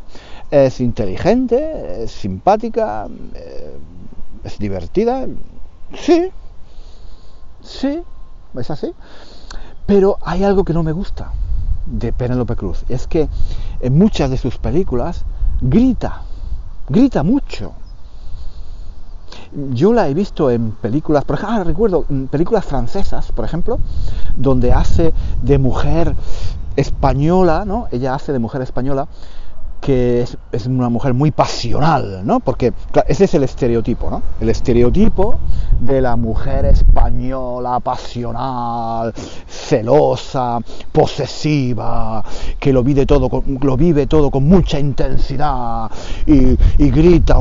Es 0.50 0.82
inteligente, 0.82 2.04
es 2.04 2.12
simpática, 2.12 3.08
eh, 3.36 3.78
es 4.44 4.60
divertida, 4.60 5.28
sí, 5.94 6.30
sí, 7.62 8.04
es 8.58 8.72
así. 8.72 8.94
Pero 9.86 10.18
hay 10.22 10.44
algo 10.44 10.64
que 10.66 10.74
no 10.74 10.84
me 10.84 10.92
gusta 10.92 11.32
de 11.86 12.14
Penélope 12.14 12.56
Cruz 12.56 12.86
es 12.90 13.08
que 13.08 13.28
en 13.82 13.98
muchas 13.98 14.30
de 14.30 14.38
sus 14.38 14.58
películas 14.58 15.26
grita, 15.62 16.22
grita 16.90 17.24
mucho. 17.24 17.74
Yo 19.72 19.92
la 19.92 20.08
he 20.08 20.14
visto 20.14 20.50
en 20.50 20.72
películas, 20.72 21.26
por 21.26 21.36
ejemplo, 21.36 21.56
ah, 21.58 21.64
recuerdo, 21.64 22.06
películas 22.30 22.64
francesas, 22.64 23.32
por 23.32 23.44
ejemplo, 23.44 23.80
donde 24.38 24.72
hace 24.72 25.14
de 25.42 25.58
mujer 25.58 26.16
española, 26.76 27.66
¿no? 27.66 27.88
Ella 27.92 28.16
hace 28.16 28.32
de 28.32 28.40
mujer 28.40 28.62
española 28.62 29.08
que 29.82 30.22
es, 30.52 30.68
una 30.68 30.90
mujer 30.90 31.16
muy 31.16 31.32
pasional, 31.32 32.22
¿no? 32.24 32.40
Porque 32.40 32.72
ese 33.08 33.26
es 33.26 33.34
el 33.34 33.44
estereotipo, 33.44 34.12
¿no? 34.12 34.22
El 34.40 34.50
estereotipo 34.50 35.40
de 35.80 36.02
la 36.02 36.16
mujer 36.16 36.66
española 36.66 37.80
pasional, 37.80 39.12
celosa, 39.48 40.60
posesiva, 40.92 42.24
que 42.60 42.72
lo 42.72 42.84
vive 42.84 43.08
todo 43.08 43.28
con, 43.28 43.58
lo 43.60 43.76
vive 43.76 44.06
todo 44.06 44.30
con 44.30 44.48
mucha 44.48 44.80
intensidad 44.80 45.90
y, 46.28 46.56
grita, 46.78 47.38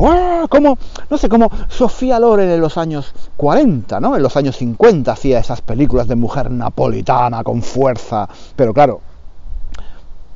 como, 0.49 0.77
no 1.09 1.17
sé, 1.17 1.29
como 1.29 1.49
Sofía 1.69 2.19
Loren 2.19 2.49
en 2.49 2.59
los 2.59 2.77
años 2.77 3.13
40, 3.37 3.99
¿no? 3.99 4.15
En 4.15 4.23
los 4.23 4.35
años 4.35 4.57
50 4.57 5.11
hacía 5.11 5.39
esas 5.39 5.61
películas 5.61 6.07
de 6.07 6.15
mujer 6.15 6.49
napolitana 6.49 7.43
con 7.43 7.61
fuerza, 7.61 8.27
pero 8.55 8.73
claro, 8.73 9.01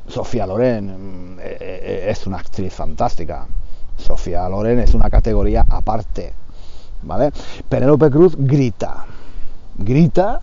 Sofía 0.07 0.45
Loren 0.45 0.85
mm, 0.85 1.39
eh, 1.39 1.57
eh, 1.59 2.07
es 2.09 2.27
una 2.27 2.37
actriz 2.37 2.73
fantástica. 2.73 3.47
Sofía 3.97 4.47
Loren 4.49 4.79
es 4.79 4.93
una 4.93 5.09
categoría 5.09 5.65
aparte. 5.67 6.33
¿Vale? 7.03 7.31
Penélope 7.69 8.09
Cruz 8.09 8.35
grita. 8.37 9.05
Grita. 9.77 10.41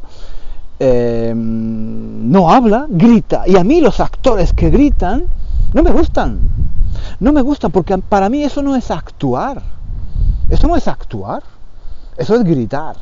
No 0.81 2.51
habla, 2.51 2.87
grita. 2.89 3.45
Y 3.47 3.57
a 3.57 3.63
mí 3.63 3.81
los 3.81 4.01
actores 4.01 4.53
que 4.53 4.69
gritan 4.69 5.27
no 5.75 5.83
me 5.83 5.93
gustan. 5.93 6.41
No 7.21 7.33
me 7.33 7.41
gustan 7.41 7.71
porque 7.71 7.97
para 7.99 8.29
mí 8.29 8.43
eso 8.43 8.63
no 8.63 8.75
es 8.75 8.91
actuar. 8.91 9.63
Eso 10.51 10.67
no 10.67 10.77
es 10.77 10.89
actuar. 10.89 11.43
Eso 12.17 12.35
es 12.35 12.45
gritar. 12.45 12.97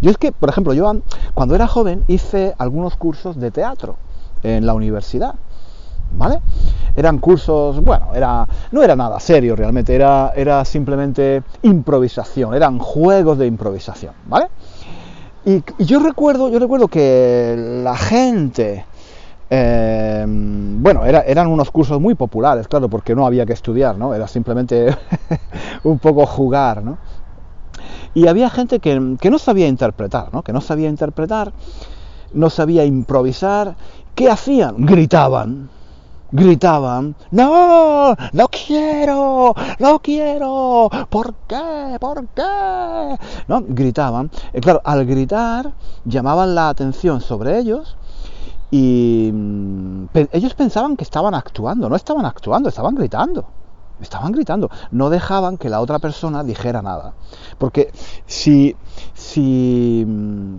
Yo 0.00 0.10
es 0.10 0.18
que, 0.18 0.32
por 0.32 0.48
ejemplo, 0.48 0.74
yo 0.74 0.92
cuando 1.34 1.54
era 1.54 1.66
joven 1.66 2.04
hice 2.08 2.54
algunos 2.58 2.96
cursos 2.96 3.38
de 3.38 3.50
teatro 3.50 3.96
en 4.42 4.66
la 4.66 4.74
universidad. 4.74 5.34
¿Vale? 6.12 6.40
Eran 6.94 7.18
cursos, 7.18 7.82
bueno, 7.82 8.14
era, 8.14 8.46
no 8.72 8.82
era 8.82 8.96
nada 8.96 9.20
serio 9.20 9.54
realmente, 9.54 9.94
era, 9.94 10.32
era 10.34 10.64
simplemente 10.64 11.42
improvisación, 11.62 12.54
eran 12.54 12.78
juegos 12.78 13.38
de 13.38 13.46
improvisación, 13.46 14.14
¿vale? 14.26 14.48
Y, 15.44 15.62
yo 15.78 16.00
recuerdo, 16.00 16.48
yo 16.48 16.58
recuerdo 16.58 16.88
que 16.88 17.80
la 17.84 17.96
gente, 17.96 18.84
em, 19.50 20.82
bueno, 20.82 21.04
eran 21.04 21.48
unos 21.48 21.70
cursos 21.70 22.00
muy 22.00 22.14
populares, 22.14 22.66
claro, 22.66 22.88
porque 22.88 23.14
no 23.14 23.26
había 23.26 23.46
que 23.46 23.52
estudiar, 23.52 23.98
¿no? 23.98 24.14
Era 24.14 24.26
simplemente 24.26 24.96
un 25.84 25.98
poco 25.98 26.26
jugar, 26.26 26.82
¿no? 26.82 26.98
Y 28.14 28.26
había 28.26 28.48
gente 28.48 28.80
que, 28.80 29.16
que 29.20 29.30
no 29.30 29.38
sabía 29.38 29.68
interpretar, 29.68 30.32
¿no? 30.32 30.42
Que 30.42 30.52
no 30.52 30.62
sabía 30.62 30.88
interpretar, 30.88 31.52
no 32.32 32.48
sabía 32.48 32.84
improvisar. 32.86 33.76
¿Qué 34.14 34.30
hacían? 34.30 34.86
Gritaban 34.86 35.68
gritaban, 36.36 37.16
no, 37.30 38.14
no 38.32 38.48
quiero, 38.48 39.54
no 39.78 39.98
quiero, 40.00 40.90
¿por 41.08 41.34
qué? 41.48 41.96
¿Por 41.98 42.28
qué? 42.28 43.18
¿No? 43.48 43.62
Gritaban. 43.66 44.30
Y 44.52 44.60
claro, 44.60 44.82
al 44.84 45.06
gritar 45.06 45.72
llamaban 46.04 46.54
la 46.54 46.68
atención 46.68 47.20
sobre 47.20 47.58
ellos 47.58 47.96
y 48.70 49.30
mm, 49.32 50.06
ellos 50.32 50.54
pensaban 50.54 50.96
que 50.96 51.04
estaban 51.04 51.34
actuando, 51.34 51.88
no 51.88 51.96
estaban 51.96 52.26
actuando, 52.26 52.68
estaban 52.68 52.94
gritando. 52.94 53.46
estaban 54.00 54.32
gritando, 54.32 54.68
no 54.90 55.08
dejaban 55.08 55.56
que 55.56 55.70
la 55.70 55.80
otra 55.80 55.98
persona 55.98 56.44
dijera 56.44 56.82
nada. 56.82 57.14
Porque 57.56 57.90
si, 58.26 58.76
si, 59.14 60.04
mm, 60.06 60.56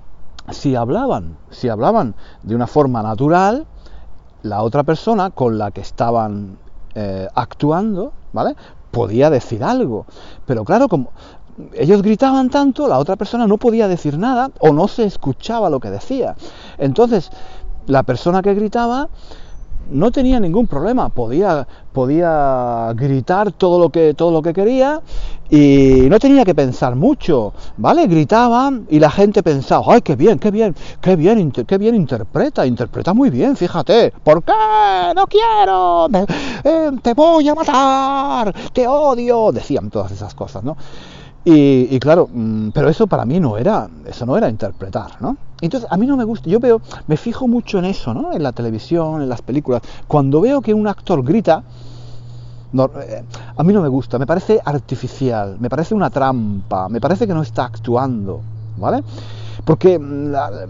si 0.49 0.75
hablaban, 0.75 1.37
si 1.51 1.69
hablaban 1.69 2.15
de 2.41 2.55
una 2.55 2.65
forma 2.65 3.03
natural, 3.03 3.67
la 4.49 4.63
otra 4.63 4.83
persona 4.83 5.29
con 5.29 5.57
la 5.57 5.71
que 5.71 5.81
estaban 5.81 6.57
eh, 6.95 7.27
actuando, 7.35 8.13
¿vale? 8.33 8.55
Podía 8.91 9.29
decir 9.29 9.63
algo. 9.63 10.05
Pero 10.45 10.63
claro, 10.63 10.87
como 10.87 11.11
ellos 11.73 12.01
gritaban 12.01 12.49
tanto, 12.49 12.87
la 12.87 12.99
otra 12.99 13.15
persona 13.15 13.47
no 13.47 13.57
podía 13.57 13.87
decir 13.87 14.17
nada 14.17 14.51
o 14.59 14.73
no 14.73 14.87
se 14.87 15.03
escuchaba 15.03 15.69
lo 15.69 15.79
que 15.79 15.89
decía. 15.89 16.35
Entonces, 16.77 17.29
la 17.87 18.03
persona 18.03 18.41
que 18.41 18.53
gritaba 18.53 19.09
no 19.89 20.11
tenía 20.11 20.39
ningún 20.39 20.67
problema, 20.67 21.09
podía, 21.09 21.67
podía 21.93 22.91
gritar 22.95 23.51
todo 23.51 23.79
lo, 23.79 23.89
que, 23.89 24.13
todo 24.13 24.31
lo 24.31 24.41
que 24.41 24.53
quería 24.53 25.01
y 25.49 26.07
no 26.09 26.19
tenía 26.19 26.43
que 26.43 26.53
pensar 26.53 26.95
mucho, 26.95 27.53
¿vale? 27.77 28.05
Gritaba 28.07 28.71
y 28.89 28.99
la 28.99 29.09
gente 29.09 29.43
pensaba, 29.43 29.85
¡ay, 29.93 30.01
qué 30.01 30.15
bien, 30.15 30.39
qué 30.39 30.51
bien, 30.51 30.75
qué 30.99 31.15
bien, 31.15 31.51
qué 31.51 31.77
bien 31.77 31.95
interpreta, 31.95 32.65
interpreta 32.65 33.13
muy 33.13 33.29
bien, 33.29 33.55
fíjate! 33.55 34.13
¿Por 34.23 34.43
qué? 34.43 34.53
¡No 35.15 35.25
quiero! 35.27 36.07
Eh, 36.63 36.91
¡Te 37.01 37.13
voy 37.13 37.47
a 37.47 37.55
matar! 37.55 38.53
¡Te 38.73 38.87
odio! 38.87 39.51
Decían 39.51 39.89
todas 39.89 40.11
esas 40.11 40.33
cosas, 40.33 40.63
¿no? 40.63 40.75
Y, 41.43 41.97
claro, 41.99 42.27
mm, 42.29 42.71
pero 42.71 42.89
eso 42.89 43.07
para 43.07 43.23
mí 43.23 43.39
no 43.39 43.57
era, 43.57 43.89
eso 44.05 44.25
no 44.25 44.37
era 44.37 44.49
interpretar, 44.49 45.21
¿no? 45.21 45.37
Entonces 45.61 45.89
a 45.89 45.95
mí 45.95 46.05
no 46.05 46.17
me 46.17 46.25
gusta, 46.25 46.49
yo 46.49 46.59
veo, 46.59 46.81
me 47.07 47.15
fijo 47.15 47.47
mucho 47.47 47.79
en 47.79 47.85
eso, 47.85 48.13
¿no? 48.13 48.33
En 48.33 48.43
la 48.43 48.51
televisión, 48.51 49.21
en 49.21 49.29
las 49.29 49.41
películas. 49.41 49.81
Cuando 50.07 50.41
veo 50.41 50.61
que 50.61 50.73
un 50.73 50.87
actor 50.87 51.23
grita, 51.23 51.63
eh, 52.73 53.23
a 53.55 53.63
mí 53.63 53.73
no 53.73 53.81
me 53.81 53.87
gusta, 53.87 54.19
me 54.19 54.27
parece 54.27 54.59
artificial, 54.63 55.55
me 55.59 55.69
parece 55.69 55.95
una 55.95 56.09
trampa, 56.09 56.89
me 56.89 56.99
parece 56.99 57.25
que 57.25 57.33
no 57.33 57.41
está 57.41 57.63
actuando, 57.65 58.41
¿vale? 58.77 59.01
Porque 59.63 59.97
mm, 59.97 60.31
la, 60.31 60.67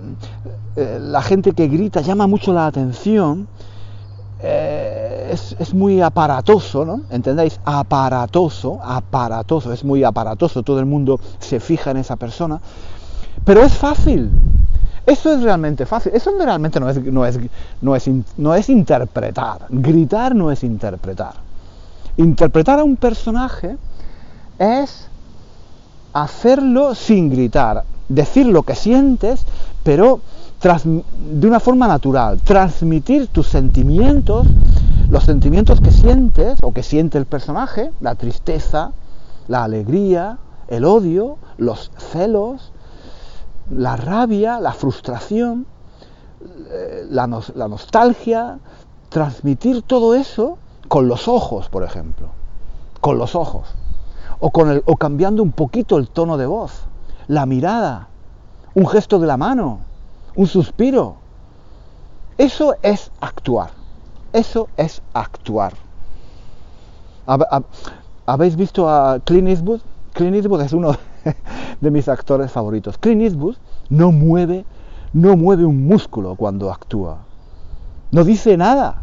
eh, 0.75 0.99
la 1.01 1.21
gente 1.23 1.53
que 1.53 1.67
grita 1.67 2.01
llama 2.01 2.27
mucho 2.27 2.53
la 2.53 2.67
atención 2.67 3.47
eh, 4.39 5.35
es, 5.59 5.73
muy 5.73 6.01
aparatoso, 6.01 6.85
¿no? 6.85 7.01
¿Entendéis? 7.09 7.59
Aparatoso, 7.65 8.79
aparatoso, 8.83 9.73
es 9.73 9.83
muy 9.83 10.03
aparatoso, 10.03 10.63
todo 10.63 10.79
el 10.79 10.85
mundo 10.85 11.19
se 11.39 11.59
fija 11.59 11.91
en 11.91 11.97
esa 11.97 12.15
persona, 12.15 12.59
pero 13.43 13.61
es 13.63 13.73
fácil. 13.73 14.31
Eso 15.05 15.33
es 15.33 15.41
realmente 15.41 15.85
fácil. 15.85 16.11
Eso 16.13 16.31
realmente 16.37 16.81
no 16.81 16.89
es, 16.89 17.01
no 17.01 17.25
es, 17.25 17.39
no 17.81 17.95
es, 17.95 18.09
no 18.35 18.53
es 18.53 18.69
interpretar. 18.69 19.65
Gritar 19.69 20.35
no 20.35 20.51
es 20.51 20.63
interpretar. 20.63 21.33
Interpretar 22.17 22.79
a 22.79 22.83
un 22.83 22.97
personaje 22.97 23.77
es 24.59 25.07
hacerlo 26.11 26.93
sin 26.93 27.29
gritar, 27.29 27.85
decir 28.09 28.47
lo 28.47 28.63
que 28.63 28.75
sientes, 28.75 29.45
pero 29.83 30.19
de 30.61 31.47
una 31.47 31.59
forma 31.59 31.87
natural, 31.87 32.39
transmitir 32.43 33.27
tus 33.27 33.47
sentimientos, 33.47 34.47
los 35.09 35.23
sentimientos 35.23 35.79
que 35.81 35.91
sientes 35.91 36.57
o 36.63 36.73
que 36.73 36.81
siente 36.81 37.17
el 37.19 37.25
personaje, 37.25 37.91
la 38.01 38.15
tristeza, 38.15 38.91
la 39.47 39.63
alegría, 39.63 40.39
el 40.67 40.83
odio, 40.83 41.37
los 41.57 41.91
celos, 41.97 42.71
la 43.69 43.97
rabia, 43.97 44.59
la 44.59 44.73
frustración, 44.73 45.67
eh, 46.71 47.05
la, 47.09 47.27
nostalgia, 47.27 48.59
transmitir 49.09 49.83
todo 49.83 50.15
eso 50.15 50.57
con 50.87 51.07
los 51.07 51.27
ojos, 51.27 51.69
por 51.69 51.83
ejemplo, 51.83 52.29
con 52.99 53.17
los 53.19 53.35
ojos, 53.35 53.67
o, 54.39 54.49
con 54.49 54.69
el, 54.69 54.83
o 54.85 54.95
cambiando 54.95 55.43
un 55.43 55.51
poquito 55.51 55.97
el 55.97 56.09
tono 56.09 56.37
de 56.37 56.47
voz, 56.47 56.71
la 57.27 57.45
mirada, 57.45 58.07
un 58.73 58.87
gesto 58.87 59.19
de 59.19 59.27
la 59.27 59.37
mano, 59.37 59.86
un 60.37 60.47
suspiro. 60.47 61.15
Eso 62.37 62.75
es 62.83 63.11
actuar. 63.19 63.71
Eso 64.31 64.69
es 64.77 65.01
actuar. 65.13 65.73
¿Habéis 68.25 68.55
visto 68.55 68.87
a 68.87 69.19
Clint 69.19 69.49
Eastwood? 69.49 69.81
Clint 70.13 70.35
Eastwood 70.35 70.61
es 70.61 70.73
uno 70.73 70.95
de 71.81 71.91
mis 71.91 72.07
actores 72.07 72.51
favoritos. 72.51 72.97
Clint 72.99 73.23
Eastwood 73.23 73.55
no 73.89 74.11
mueve, 74.11 74.63
no 75.11 75.35
mueve 75.35 75.65
un 75.65 75.87
músculo 75.87 76.35
cuando 76.35 76.71
actúa. 76.71 77.17
No 78.11 78.23
dice 78.23 78.55
nada. 78.57 79.01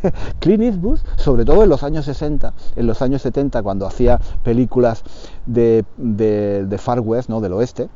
Clint 0.40 0.62
Eastwood, 0.62 1.00
sobre 1.16 1.46
todo 1.46 1.62
en 1.62 1.70
los 1.70 1.82
años 1.82 2.04
60, 2.04 2.52
en 2.76 2.86
los 2.86 3.00
años 3.00 3.22
70, 3.22 3.62
cuando 3.62 3.86
hacía 3.86 4.20
películas 4.44 5.02
de, 5.46 5.84
de 5.96 6.78
Far 6.78 7.00
West, 7.00 7.30
¿no? 7.30 7.40
del 7.40 7.54
oeste, 7.54 7.88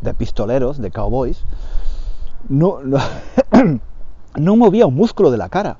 de 0.00 0.14
pistoleros, 0.14 0.78
de 0.78 0.90
cowboys, 0.90 1.44
no, 2.48 2.78
no, 4.36 4.56
movía 4.56 4.86
un 4.86 4.94
músculo 4.94 5.30
de 5.30 5.38
la 5.38 5.48
cara. 5.48 5.76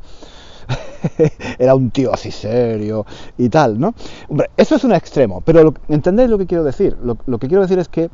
Era 1.59 1.75
un 1.75 1.91
tío 1.91 2.13
así 2.13 2.31
serio 2.31 3.05
y 3.37 3.49
tal, 3.49 3.79
¿no? 3.79 3.95
Hombre, 4.29 4.51
eso 4.57 4.77
es 4.77 4.85
un 4.85 4.93
extremo, 4.93 5.43
pero 5.43 5.75
¿entendéis 5.89 6.31
lo 6.31 6.39
que 6.39 6.47
quiero 6.47 6.65
decir? 6.65 6.97
Lo, 7.03 7.39
que 7.39 7.49
quiero 7.49 7.63
decir 7.63 7.79
es 7.79 7.89
que 7.89 8.11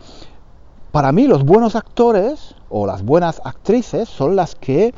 para 0.91 1.13
mí 1.13 1.27
los 1.27 1.45
buenos 1.45 1.77
actores 1.77 2.57
o 2.69 2.87
las 2.87 3.05
buenas 3.05 3.41
actrices 3.45 4.09
son 4.09 4.35
las 4.35 4.57
que 4.57 4.93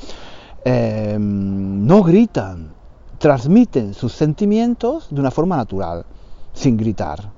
em, 0.65 1.87
no 1.87 2.03
gritan, 2.03 2.73
transmiten 3.19 3.93
sus 3.93 4.13
sentimientos 4.13 5.09
de 5.11 5.21
una 5.21 5.31
forma 5.31 5.57
natural, 5.57 6.07
sin 6.55 6.79
gritar, 6.79 7.31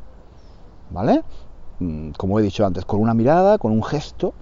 ¿vale? 0.91 1.25
Mm, 1.85 2.13
como 2.17 2.39
he 2.39 2.43
dicho 2.43 2.65
antes, 2.65 2.85
con 2.85 3.01
una 3.01 3.15
mirada, 3.15 3.59
con 3.59 3.73
un 3.73 3.83
gesto, 3.83 4.33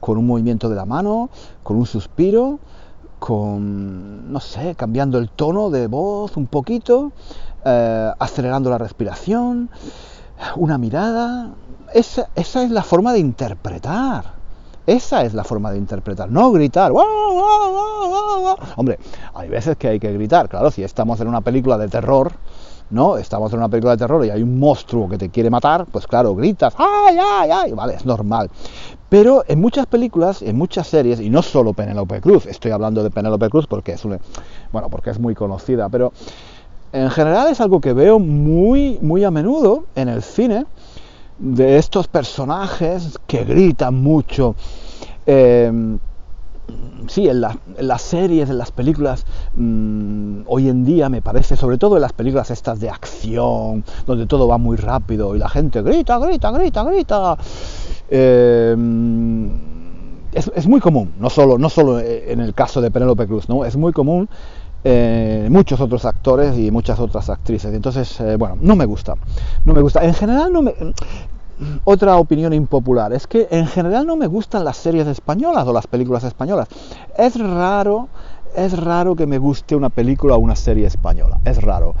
con 0.00 0.16
un 0.18 0.26
movimiento 0.26 0.68
de 0.68 0.76
la 0.76 0.86
mano, 0.86 1.30
con 1.62 1.76
un 1.76 1.86
suspiro, 1.86 2.58
con, 3.18 4.32
no 4.32 4.40
sé, 4.40 4.74
cambiando 4.74 5.18
el 5.18 5.28
tono 5.30 5.70
de 5.70 5.86
voz 5.88 6.36
un 6.36 6.46
poquito, 6.46 7.12
eh, 7.64 8.10
acelerando 8.18 8.70
la 8.70 8.78
respiración, 8.78 9.68
una 10.56 10.78
mirada. 10.78 11.54
Esa, 11.92 12.28
esa 12.34 12.62
es 12.62 12.70
la 12.70 12.82
forma 12.82 13.12
de 13.12 13.18
interpretar. 13.18 14.36
Esa 14.86 15.24
es 15.24 15.34
la 15.34 15.44
forma 15.44 15.72
de 15.72 15.78
interpretar, 15.78 16.30
no 16.30 16.52
gritar. 16.52 16.92
Hombre, 18.76 18.98
hay 19.34 19.48
veces 19.48 19.76
que 19.76 19.88
hay 19.88 19.98
que 19.98 20.12
gritar, 20.12 20.48
claro, 20.48 20.70
si 20.70 20.84
estamos 20.84 21.20
en 21.20 21.26
una 21.26 21.40
película 21.40 21.76
de 21.76 21.88
terror, 21.88 22.32
¿no? 22.90 23.16
Estamos 23.16 23.52
en 23.52 23.58
una 23.58 23.68
película 23.68 23.92
de 23.92 23.98
terror 23.98 24.24
y 24.24 24.30
hay 24.30 24.42
un 24.42 24.58
monstruo 24.58 25.08
que 25.08 25.18
te 25.18 25.30
quiere 25.30 25.50
matar, 25.50 25.86
pues 25.86 26.06
claro, 26.06 26.34
gritas, 26.34 26.74
¡ay, 26.78 27.16
ay, 27.20 27.50
ay! 27.50 27.72
Vale, 27.72 27.94
es 27.94 28.06
normal. 28.06 28.50
Pero 29.08 29.44
en 29.46 29.60
muchas 29.60 29.86
películas, 29.86 30.42
en 30.42 30.56
muchas 30.56 30.86
series, 30.86 31.20
y 31.20 31.30
no 31.30 31.42
solo 31.42 31.72
Penélope 31.72 32.20
Cruz, 32.20 32.46
estoy 32.46 32.72
hablando 32.72 33.02
de 33.02 33.10
Penélope 33.10 33.48
Cruz 33.50 33.66
porque 33.66 33.92
es, 33.92 34.02
bueno, 34.72 34.88
porque 34.90 35.10
es 35.10 35.18
muy 35.18 35.34
conocida, 35.34 35.88
pero 35.88 36.12
en 36.92 37.10
general 37.10 37.48
es 37.48 37.60
algo 37.60 37.80
que 37.80 37.92
veo 37.92 38.18
muy, 38.18 38.98
muy 39.02 39.24
a 39.24 39.30
menudo 39.30 39.84
en 39.94 40.08
el 40.08 40.22
cine, 40.22 40.66
de 41.38 41.76
estos 41.76 42.08
personajes 42.08 43.18
que 43.26 43.44
gritan 43.44 43.94
mucho. 43.94 44.54
Eh, 45.26 45.98
sí, 47.08 47.28
en, 47.28 47.40
las 47.40 48.02
series, 48.02 48.50
en 48.50 48.58
las 48.58 48.72
películas, 48.72 49.24
mm, 49.54 50.40
hoy 50.46 50.68
en 50.68 50.84
día 50.84 51.08
me 51.08 51.22
parece, 51.22 51.56
sobre 51.56 51.78
todo 51.78 51.96
en 51.96 52.02
las 52.02 52.12
películas 52.12 52.50
estas 52.50 52.80
de 52.80 52.90
acción, 52.90 53.84
donde 54.06 54.26
todo 54.26 54.48
va 54.48 54.58
muy 54.58 54.76
rápido 54.76 55.34
y 55.34 55.38
la 55.38 55.48
gente 55.48 55.82
grita, 55.82 56.18
grita, 56.18 56.50
grita, 56.50 56.84
grita. 56.84 57.36
Em, 58.08 59.50
es, 60.32 60.66
muy 60.66 60.80
común, 60.80 61.14
no 61.18 61.30
solo, 61.30 61.58
no 61.58 61.68
solo 61.70 61.98
en 61.98 62.40
el 62.40 62.52
caso 62.52 62.80
de 62.80 62.90
Penélope 62.90 63.26
Cruz, 63.26 63.48
¿no? 63.48 63.64
es 63.64 63.76
muy 63.76 63.92
común 63.92 64.28
eh, 64.88 65.48
muchos 65.50 65.80
otros 65.80 66.04
actores 66.04 66.56
y 66.56 66.70
muchas 66.70 67.00
otras 67.00 67.28
actrices. 67.28 67.74
Entonces, 67.74 68.20
eh, 68.20 68.36
bueno, 68.36 68.56
no 68.60 68.76
me 68.76 68.84
gusta. 68.84 69.14
No 69.64 69.74
me 69.74 69.80
gusta. 69.80 70.04
En 70.04 70.14
general, 70.14 70.52
no 70.52 70.62
me, 70.62 70.74
otra 71.84 72.16
opinión 72.16 72.52
impopular 72.52 73.12
es 73.12 73.26
que 73.26 73.48
en 73.50 73.66
general 73.66 74.06
no 74.06 74.16
me 74.16 74.26
gustan 74.26 74.64
las 74.64 74.76
series 74.76 75.06
españolas 75.06 75.66
o 75.66 75.72
las 75.72 75.86
películas 75.86 76.24
españolas. 76.24 76.68
Es 77.16 77.38
raro, 77.38 78.08
es 78.54 78.78
raro 78.78 79.16
que 79.16 79.26
me 79.26 79.38
guste 79.38 79.74
una 79.74 79.88
película 79.88 80.34
o 80.34 80.38
una 80.38 80.56
serie 80.56 80.86
española. 80.86 81.40
Es 81.44 81.62
raro. 81.62 81.94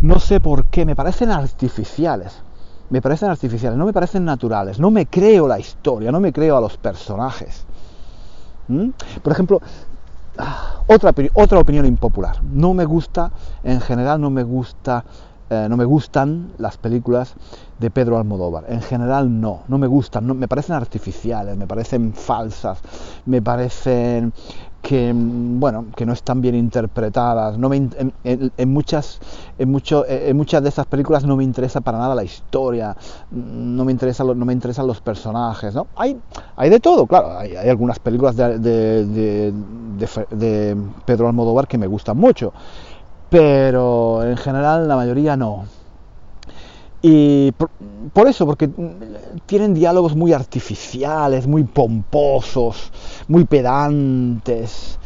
No 0.00 0.18
sé 0.18 0.40
por 0.40 0.64
qué, 0.66 0.84
me 0.84 0.96
parecen 0.96 1.30
artificiales. 1.30 2.42
Me 2.90 3.00
parecen 3.00 3.30
artificiales, 3.30 3.78
no 3.78 3.86
me 3.86 3.92
parecen 3.92 4.24
naturales. 4.24 4.80
No 4.80 4.90
me 4.90 5.06
creo 5.06 5.46
la 5.46 5.60
historia, 5.60 6.10
no 6.10 6.18
me 6.18 6.32
creo 6.32 6.56
a 6.56 6.60
los 6.60 6.76
personajes. 6.76 7.64
¿Mm? 8.66 8.90
Por 9.22 9.32
ejemplo, 9.32 9.60
ah, 10.38 10.80
otra, 10.88 11.12
otra 11.34 11.58
opinión 11.60 11.86
impopular. 11.86 12.42
No 12.42 12.74
me 12.74 12.84
gusta, 12.84 13.30
en 13.62 13.80
general 13.80 14.20
no 14.20 14.30
me 14.30 14.42
gusta 14.42 15.04
eh, 15.50 15.66
no 15.68 15.76
me 15.76 15.84
gustan 15.84 16.52
las 16.58 16.78
películas 16.78 17.34
de 17.80 17.90
Pedro 17.90 18.16
Almodóvar. 18.16 18.66
En 18.68 18.82
general 18.82 19.40
no, 19.40 19.62
no 19.66 19.78
me 19.78 19.88
gustan, 19.88 20.38
me 20.38 20.46
parecen 20.46 20.76
artificiales, 20.76 21.56
me 21.56 21.66
parecen 21.66 22.12
falsas, 22.12 22.78
me 23.26 23.42
parecen 23.42 24.32
que 24.80 25.12
mm, 25.12 25.60
bueno 25.60 25.86
que 25.96 26.06
no 26.06 26.12
están 26.12 26.40
bien 26.40 26.54
interpretadas. 26.54 27.58
No 27.58 27.68
me, 27.68 27.76
en, 28.22 28.72
muchas 28.72 29.18
en, 29.58 29.70
mucho, 29.70 30.04
en 30.06 30.36
muchas 30.36 30.62
de 30.62 30.68
esas 30.68 30.86
películas 30.86 31.24
no 31.24 31.36
me 31.36 31.44
interesa 31.44 31.80
para 31.80 31.98
nada 31.98 32.14
la 32.14 32.24
historia 32.24 32.96
mm, 33.30 33.76
no 33.76 33.84
me 33.84 33.92
interesa 33.92 34.22
no 34.22 34.44
me 34.44 34.52
interesan 34.52 34.86
los 34.86 35.00
personajes 35.00 35.74
no 35.74 35.88
hay 35.96 36.16
hay 36.56 36.70
de 36.70 36.78
todo 36.80 37.06
claro. 37.06 37.38
Hay, 37.38 37.56
algunas 37.56 37.98
películas 37.98 38.36
de, 38.36 38.58
de, 38.58 39.52
de, 40.30 40.76
Pedro 41.04 41.26
Almodóvar 41.26 41.66
que 41.66 41.78
me 41.78 41.86
gustan 41.86 42.16
mucho 42.16 42.52
pero 43.30 44.24
en 44.24 44.36
general 44.36 44.86
la 44.88 44.96
mayoría 44.96 45.36
no 45.36 45.64
y 47.02 47.52
por, 48.12 48.28
eso, 48.28 48.44
porque 48.44 48.68
tienen 49.46 49.72
diálogos 49.72 50.14
muy 50.14 50.32
artificiales, 50.32 51.46
muy 51.46 51.64
pomposos, 51.64 52.92
muy 53.26 53.44
pedantes. 53.44 54.98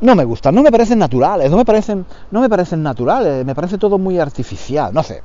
No 0.00 0.14
me 0.14 0.24
gustan, 0.24 0.54
no 0.54 0.62
me 0.62 0.72
parecen 0.72 0.98
naturales, 0.98 1.50
no 1.50 1.58
me 1.58 1.66
parecen, 1.66 2.06
no 2.30 2.40
me 2.40 2.48
parecen 2.48 2.82
naturales, 2.82 3.44
me 3.44 3.54
parece 3.54 3.76
todo 3.76 3.98
muy 3.98 4.18
artificial, 4.18 4.94
no 4.94 5.02
sé. 5.02 5.22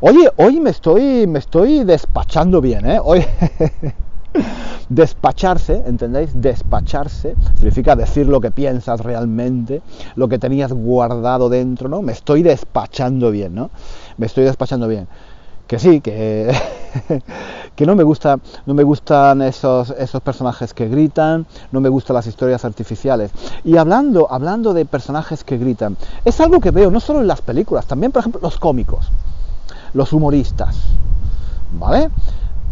Oye, 0.00 0.30
hoy 0.36 0.60
me 0.60 0.70
estoy, 0.70 1.26
me 1.26 1.40
estoy 1.40 1.82
despachando 1.82 2.60
bien, 2.60 2.88
¿eh? 2.88 3.00
Hoy 3.02 3.24
despacharse, 4.88 5.82
¿entendéis? 5.86 6.30
Despacharse 6.34 7.36
significa 7.54 7.96
decir 7.96 8.26
lo 8.26 8.40
que 8.40 8.50
piensas 8.50 9.00
realmente, 9.00 9.82
lo 10.16 10.28
que 10.28 10.38
tenías 10.38 10.72
guardado 10.72 11.48
dentro, 11.48 11.88
¿no? 11.88 12.02
Me 12.02 12.12
estoy 12.12 12.42
despachando 12.42 13.30
bien, 13.30 13.54
¿no? 13.54 13.70
me 14.18 14.26
estoy 14.26 14.44
despachando 14.44 14.86
bien. 14.86 15.08
Que 15.66 15.78
sí, 15.78 16.00
que, 16.00 16.54
que 17.76 17.86
no 17.86 17.94
me 17.94 18.02
gusta, 18.02 18.38
no 18.66 18.74
me 18.74 18.82
gustan 18.82 19.42
esos, 19.42 19.90
esos 19.90 20.20
personajes 20.22 20.74
que 20.74 20.88
gritan, 20.88 21.46
no 21.72 21.80
me 21.80 21.88
gustan 21.88 22.14
las 22.14 22.26
historias 22.26 22.64
artificiales. 22.64 23.30
Y 23.64 23.76
hablando, 23.76 24.30
hablando 24.30 24.74
de 24.74 24.84
personajes 24.84 25.44
que 25.44 25.58
gritan, 25.58 25.96
es 26.24 26.40
algo 26.40 26.60
que 26.60 26.70
veo 26.70 26.90
no 26.90 27.00
solo 27.00 27.20
en 27.20 27.26
las 27.26 27.42
películas, 27.42 27.86
también 27.86 28.12
por 28.12 28.20
ejemplo 28.20 28.40
los 28.42 28.58
cómicos, 28.58 29.10
los 29.92 30.12
humoristas, 30.12 30.76
¿vale? 31.78 32.10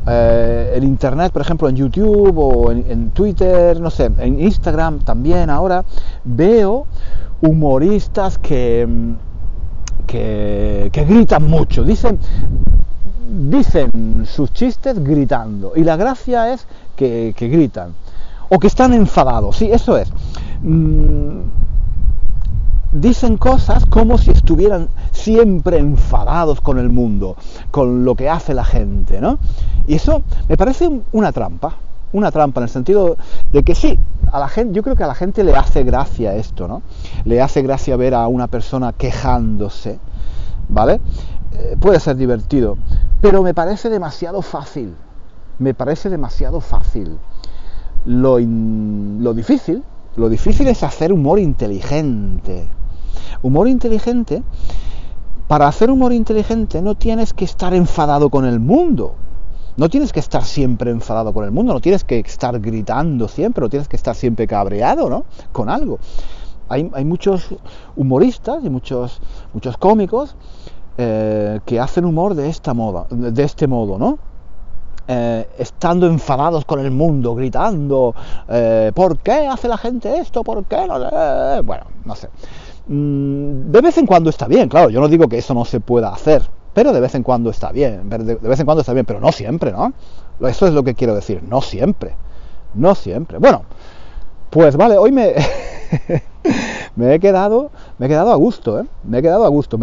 Eh, 0.09 0.75
en 0.77 0.85
internet, 0.85 1.33
por 1.33 1.43
ejemplo, 1.43 1.69
en 1.69 1.75
YouTube 1.75 2.39
o 2.39 2.71
en, 2.71 3.11
Twitter, 3.11 3.81
no 3.81 3.91
sé, 3.91 4.05
en 4.19 4.39
Instagram 4.39 5.01
también 5.01 5.51
ahora 5.51 5.85
veo 6.25 6.87
humoristas 7.41 8.39
que, 8.39 8.87
que, 10.07 10.91
gritan 10.93 11.49
mucho, 11.49 11.83
dicen, 11.83 12.21
dicen 13.29 14.25
sus 14.27 14.53
chistes 14.53 15.03
gritando 15.03 15.73
y 15.75 15.83
la 15.83 15.97
gracia 15.97 16.53
es 16.53 16.69
que, 16.95 17.35
gritan 17.37 17.93
o 18.49 18.61
que 18.61 18.69
están 18.69 18.95
enfadados, 18.95 19.57
sí, 19.57 19.69
eso 19.73 19.97
es. 19.97 20.13
Mm, 20.63 21.41
dicen 22.93 23.37
cosas 23.37 23.85
como 23.87 24.19
si 24.19 24.31
estuvieran 24.31 24.89
siempre 25.11 25.79
enfadados 25.79 26.61
con 26.61 26.79
el 26.79 26.91
mundo, 26.91 27.37
con 27.71 28.05
lo 28.05 28.15
que 28.15 28.31
hace 28.31 28.55
la 28.55 28.65
gente, 28.65 29.21
¿no? 29.21 29.39
Y 29.87 29.95
eso 29.95 30.23
me 30.49 30.57
parece 30.57 30.91
una 31.13 31.33
trampa, 31.33 31.77
una 32.13 32.31
trampa 32.31 32.61
en 32.61 32.65
el 32.65 32.71
sentido 32.71 33.17
de 33.53 33.63
que 33.63 33.75
sí, 33.75 33.99
a 34.33 34.41
la 34.41 34.49
gente, 34.49 34.75
yo 34.75 34.83
creo 34.83 34.97
que 34.97 35.05
a 35.05 35.07
la 35.07 35.15
gente 35.15 35.45
le 35.45 35.55
hace 35.55 35.85
gracia 35.85 36.35
esto, 36.35 36.67
¿no? 36.67 36.83
Le 37.25 37.41
hace 37.41 37.63
gracia 37.63 37.97
ver 37.97 38.15
a 38.15 38.27
una 38.29 38.49
persona 38.49 38.93
quejándose, 38.93 39.99
¿vale? 40.69 41.01
Eh, 41.53 41.77
puede 41.79 42.01
ser 42.01 42.17
divertido, 42.17 42.77
pero 43.21 43.43
me 43.43 43.55
parece 43.55 43.89
demasiado 43.89 44.43
fácil, 44.43 44.95
me 45.59 45.75
parece 45.75 46.11
demasiado 46.11 46.61
fácil. 46.61 47.19
Lo, 48.05 48.39
lo 48.39 49.35
difícil, 49.35 49.83
lo 50.17 50.29
difícil 50.29 50.69
es 50.69 50.83
hacer 50.83 51.13
humor 51.13 51.39
inteligente. 51.39 52.69
Humor 53.43 53.69
inteligente, 53.69 54.43
para 55.49 55.69
hacer 55.69 55.91
humor 55.91 56.13
inteligente 56.13 56.83
no 56.83 56.95
tienes 56.95 57.33
que 57.33 57.45
estar 57.45 57.75
enfadado 57.75 58.31
con 58.31 58.45
el 58.45 58.59
mundo, 58.59 59.15
no 59.77 59.89
tienes 59.89 60.13
que 60.13 60.21
estar 60.21 60.45
siempre 60.45 60.91
enfadado 60.91 61.33
con 61.33 61.45
el 61.45 61.51
mundo, 61.51 61.75
no 61.75 61.81
tienes 61.81 62.05
que 62.05 62.19
estar 62.21 62.59
gritando 62.61 63.29
siempre, 63.29 63.63
no 63.63 63.69
tienes 63.69 63.89
que 63.89 63.97
estar 63.97 64.15
siempre 64.15 64.47
cabreado, 64.47 65.11
¿no? 65.11 65.25
Con 65.53 65.69
algo. 65.69 65.99
Hay, 66.69 67.05
muchos 67.05 67.49
humoristas 67.95 68.65
y 68.65 68.71
muchos, 68.71 69.21
muchos 69.53 69.77
cómicos 69.77 70.35
eh, 70.99 71.61
que 71.65 71.79
hacen 71.79 72.05
humor 72.05 72.35
de 72.35 72.49
esta 72.49 72.75
moda, 72.75 73.07
de 73.11 73.43
este 73.45 73.69
modo, 73.69 73.99
¿no? 73.99 74.19
Eh, 75.07 75.49
estando 75.59 76.09
enfadados 76.09 76.65
con 76.65 76.81
el 76.81 76.91
mundo, 76.91 77.37
gritando, 77.37 78.13
eh, 78.49 78.91
¿por 78.93 79.19
qué 79.19 79.47
hace 79.47 79.69
la 79.69 79.77
gente 79.77 80.19
esto? 80.19 80.43
¿Por 80.43 80.65
qué 80.65 80.89
no? 80.89 80.99
Bueno, 81.63 81.85
no 82.05 82.17
sé. 82.17 82.29
Mm, 82.89 83.71
de 83.71 83.81
vez 83.81 83.99
en 83.99 84.07
cuando 84.07 84.31
está 84.31 84.49
bien, 84.49 84.69
claro, 84.69 84.91
yo 84.91 85.01
no 85.01 85.07
digo 85.07 85.29
que 85.29 85.39
eso 85.39 85.55
no 85.55 85.65
se 85.65 85.79
pueda 85.79 86.09
hacer, 86.09 86.43
pero 86.77 86.93
de 86.93 87.01
vez 87.01 87.15
en 87.15 87.23
cuando 87.23 87.49
está 87.49 87.73
bien, 87.73 88.11
de 88.11 88.35
vez 88.35 88.61
en 88.61 88.67
cuando 88.67 88.83
está 88.83 88.93
bien, 88.93 89.07
pero 89.07 89.19
no 89.19 89.33
siempre, 89.33 89.73
¿no? 89.73 89.95
Eso 90.47 90.67
es 90.67 90.75
lo 90.75 90.85
que 90.85 90.95
quiero 90.95 91.15
decir, 91.15 91.43
no 91.43 91.63
siempre, 91.63 92.15
no 92.75 92.95
siempre. 92.95 93.39
Bueno, 93.39 93.63
pues 94.51 94.77
vale, 94.77 94.99
hoy 94.99 95.11
me, 95.11 95.33
me 96.97 97.15
he 97.15 97.19
quedado, 97.19 97.71
me 97.97 98.05
he 98.05 98.09
quedado 98.11 98.31
a 98.31 98.35
gusto, 98.35 98.79
¿eh? 98.79 98.85
Me 99.05 99.21
he 99.21 99.23
quedado 99.23 99.47
a 99.47 99.49
gusto. 99.49 99.79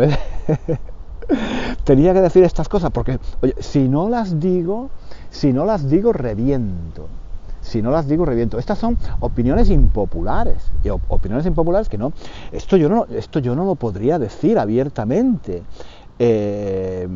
Tenía 1.84 2.14
que 2.14 2.22
decir 2.22 2.44
estas 2.44 2.70
cosas 2.70 2.92
porque, 2.92 3.18
oye, 3.42 3.56
si 3.58 3.90
no 3.90 4.08
las 4.08 4.40
digo, 4.40 4.92
si 5.32 5.52
no 5.52 5.66
las 5.66 5.90
digo, 5.90 6.14
reviento. 6.14 7.08
Si 7.62 7.82
no 7.82 7.90
las 7.90 8.08
digo, 8.08 8.26
reviento. 8.26 8.60
Estas 8.60 8.78
son 8.78 8.98
opiniones 9.22 9.70
impopulares. 9.72 10.72
Y 10.84 10.90
opiniones 10.90 11.48
impopulares 11.48 11.90
que 11.90 11.98
no. 11.98 12.12
Esto 12.52 12.78
yo 12.78 12.90
no, 12.90 13.06
esto 13.06 13.40
yo 13.40 13.56
no 13.56 13.66
lo 13.66 13.76
podría 13.76 14.20
decir 14.20 14.60
abiertamente. 14.60 15.64
Eh, 16.20 17.08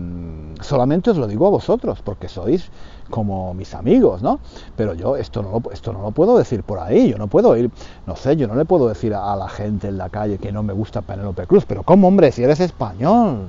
solamente 0.61 1.11
os 1.11 1.17
lo 1.17 1.27
digo 1.27 1.47
a 1.47 1.49
vosotros, 1.49 2.01
porque 2.03 2.27
sois 2.27 2.69
como 3.09 3.53
mis 3.53 3.73
amigos, 3.73 4.21
¿no? 4.21 4.39
Pero 4.75 4.93
yo 4.93 5.15
esto 5.15 5.43
no, 5.43 5.51
lo, 5.51 5.71
esto 5.71 5.93
no 5.93 6.01
lo 6.01 6.11
puedo 6.11 6.37
decir 6.37 6.63
por 6.63 6.79
ahí, 6.79 7.09
yo 7.09 7.17
no 7.17 7.27
puedo 7.27 7.55
ir, 7.55 7.69
no 8.05 8.15
sé, 8.15 8.35
yo 8.35 8.47
no 8.47 8.55
le 8.55 8.65
puedo 8.65 8.87
decir 8.87 9.13
a, 9.13 9.35
la 9.35 9.47
gente 9.47 9.87
en 9.87 9.97
la 9.97 10.09
calle 10.09 10.37
que 10.39 10.51
no 10.51 10.63
me 10.63 10.73
gusta 10.73 11.01
Penélope 11.01 11.45
Cruz, 11.47 11.65
pero 11.65 11.83
¿cómo, 11.83 12.07
hombre, 12.07 12.31
si 12.31 12.43
eres 12.43 12.59
español? 12.59 13.47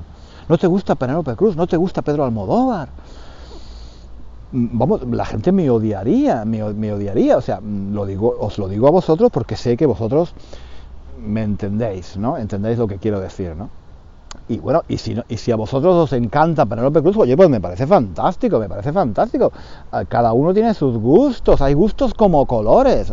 ¿No 0.48 0.58
te 0.58 0.66
gusta 0.66 0.94
Penélope 0.94 1.34
Cruz? 1.34 1.56
¿No 1.56 1.66
te 1.66 1.76
gusta 1.76 2.02
Pedro 2.02 2.24
Almodóvar? 2.24 2.88
Mm, 4.52 4.78
vamos, 4.78 5.06
la 5.08 5.24
gente 5.24 5.50
me 5.50 5.68
odiaría, 5.70 6.44
me, 6.44 6.62
me 6.74 6.92
odiaría, 6.92 7.36
o 7.36 7.40
sea, 7.40 7.60
mm, 7.60 7.94
lo 7.94 8.06
digo, 8.06 8.36
os 8.38 8.58
lo 8.58 8.68
digo 8.68 8.86
a 8.86 8.90
vosotros 8.90 9.30
porque 9.32 9.56
sé 9.56 9.76
que 9.76 9.86
vosotros 9.86 10.34
me 11.20 11.42
entendéis, 11.42 12.16
¿no? 12.16 12.38
Entendéis 12.38 12.78
lo 12.78 12.86
que 12.86 12.98
quiero 12.98 13.20
decir, 13.20 13.56
¿no? 13.56 13.70
Y 14.48 14.58
bueno, 14.58 14.82
y 14.88 14.96
si, 14.96 15.14
y 15.28 15.36
si 15.36 15.52
a 15.52 15.56
vosotros 15.56 15.94
os 15.94 16.12
encanta 16.14 16.64
Penélope 16.64 17.02
Cruz, 17.02 17.16
oye, 17.18 17.36
pues 17.36 17.50
me 17.50 17.60
parece 17.60 17.86
fantástico, 17.86 18.58
me 18.58 18.68
parece 18.68 18.92
fantástico. 18.92 19.52
Ah, 19.92 20.04
cada 20.06 20.32
uno 20.32 20.54
tiene 20.54 20.72
sus 20.72 20.96
gustos, 20.96 21.60
hay 21.60 21.74
gustos 21.74 22.14
como 22.14 22.46
colores. 22.46 23.12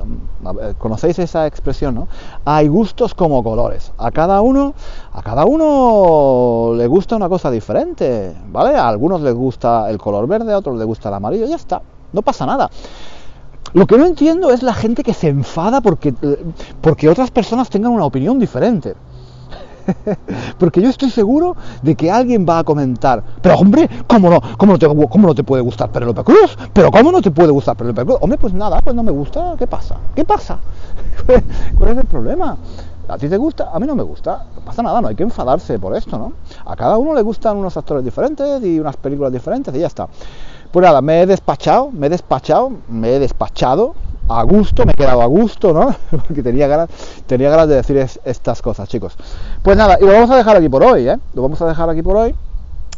Conocéis 0.78 1.20
esa 1.20 1.46
expresión, 1.46 1.96
¿no? 1.96 2.08
Hay 2.46 2.70
gustos 2.70 3.14
como 3.14 3.44
colores. 3.44 3.92
A 3.98 4.12
cada 4.12 4.42
uno, 4.42 4.74
a 5.12 5.22
cada 5.22 5.46
uno 5.46 6.74
le 6.76 6.88
gusta 6.88 7.18
una 7.18 7.28
cosa 7.28 7.52
diferente, 7.52 8.34
¿vale? 8.50 8.78
A 8.78 8.88
algunos 8.88 9.22
les 9.22 9.34
gusta 9.34 9.90
el 9.90 9.98
color 9.98 10.28
verde, 10.28 10.54
a 10.54 10.58
otros 10.58 10.78
les 10.78 10.88
gusta 10.88 11.10
el 11.10 11.16
amarillo, 11.16 11.48
ya 11.48 11.56
está, 11.56 11.82
no 12.14 12.22
pasa 12.22 12.46
nada. 12.46 12.70
Lo 13.74 13.88
que 13.88 13.98
no 13.98 14.06
entiendo 14.06 14.52
es 14.52 14.64
la 14.64 14.74
gente 14.74 15.04
que 15.04 15.14
se 15.14 15.28
enfada 15.28 15.82
porque, 15.82 16.14
eh, 16.22 16.46
porque 16.80 17.10
otras 17.10 17.30
personas 17.30 17.70
tengan 17.70 17.92
una 17.92 18.06
opinión 18.06 18.40
diferente. 18.40 18.96
Porque 20.60 20.82
yo 20.82 20.90
estoy 20.90 21.10
seguro 21.10 21.56
de 21.82 21.96
que 21.96 22.12
alguien 22.12 22.46
va 22.48 22.60
a 22.60 22.64
comentar, 22.64 23.24
pero 23.42 23.56
hombre, 23.56 23.90
¿cómo 24.08 24.30
no, 24.30 24.42
cómo 24.58 24.74
no, 24.74 24.80
te, 24.80 24.88
cómo 24.88 25.28
no 25.28 25.36
te 25.36 25.44
puede 25.44 25.62
gustar 25.62 25.92
Penélope 25.92 26.24
Cruz? 26.24 26.58
¿Pero 26.74 26.92
cómo 26.92 27.12
no 27.12 27.22
te 27.22 27.32
puede 27.32 27.52
gustar 27.52 27.76
Penélope 27.76 28.06
Cruz? 28.06 28.18
Hombre, 28.22 28.38
pues 28.38 28.54
nada, 28.54 28.82
pues 28.82 28.96
no 28.96 29.04
me 29.04 29.12
gusta, 29.12 29.56
¿qué 29.58 29.68
pasa? 29.68 29.98
¿Qué 30.16 30.26
pasa? 30.26 30.60
¿Cuál 31.78 31.92
es 31.92 31.98
el 31.98 32.06
problema? 32.06 32.58
¿A 33.08 33.18
ti 33.18 33.30
te 33.30 33.38
gusta? 33.38 33.70
A 33.72 33.80
mí 33.80 33.86
no 33.86 33.96
me 33.96 34.04
gusta. 34.04 34.46
No 34.56 34.62
pasa 34.62 34.82
nada, 34.82 35.00
no 35.00 35.08
hay 35.08 35.16
que 35.16 35.24
enfadarse 35.24 35.78
por 35.78 35.96
esto, 35.96 36.18
¿no? 36.18 36.34
A 36.66 36.76
cada 36.76 36.98
uno 36.98 37.14
le 37.14 37.22
gustan 37.22 37.58
unos 37.58 37.78
actores 37.78 38.04
diferentes 38.04 38.64
y 38.64 38.80
unas 38.80 38.98
películas 38.98 39.32
diferentes 39.32 39.74
y 39.76 39.80
ya 39.80 39.88
está. 39.88 40.08
Pues 40.72 40.84
nada, 40.84 41.02
me 41.02 41.22
he 41.22 41.26
despachado, 41.26 41.92
me 41.92 42.08
he 42.08 42.10
despachado, 42.10 42.72
me 42.90 43.16
he 43.16 43.20
despachado 43.20 43.94
a 44.28 44.44
gusto, 44.44 44.86
me 44.86 44.92
he 44.92 44.96
quedado 44.96 45.22
a 45.22 45.26
gusto, 45.26 45.74
¿no? 45.74 45.96
Porque 46.12 46.42
tenía 46.42 46.68
ganas, 46.68 46.90
tenía 47.28 47.50
ganas 47.50 47.68
de 47.68 47.76
decir 47.76 47.98
estas 47.98 48.62
cosas, 48.62 48.90
chicos. 48.90 49.18
Pues 49.62 49.78
nada, 49.78 49.98
y 50.00 50.06
lo 50.06 50.14
vamos 50.14 50.30
a 50.32 50.38
dejar 50.38 50.56
aquí 50.58 50.70
por 50.70 50.84
hoy, 50.84 51.08
¿eh? 51.08 51.18
Lo 51.34 51.42
vamos 51.42 51.62
a 51.62 51.68
dejar 51.68 51.90
aquí 51.90 52.02
por 52.02 52.18
hoy, 52.18 52.36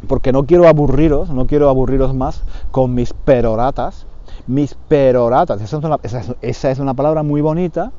porque 0.07 0.31
no 0.31 0.45
quiero 0.45 0.67
aburriros, 0.67 1.29
no 1.29 1.47
quiero 1.47 1.69
aburriros 1.69 2.13
más 2.13 2.43
con 2.71 2.93
mis 2.93 3.13
peroratas, 3.13 4.05
mis 4.47 4.75
peroratas. 4.75 5.61
Esa 5.61 5.77
es 5.77 5.83
una, 5.83 5.99
esa 6.41 6.71
es 6.71 6.79
una 6.79 6.93
palabra 6.93 7.23
muy 7.23 7.41
bonita 7.41 7.91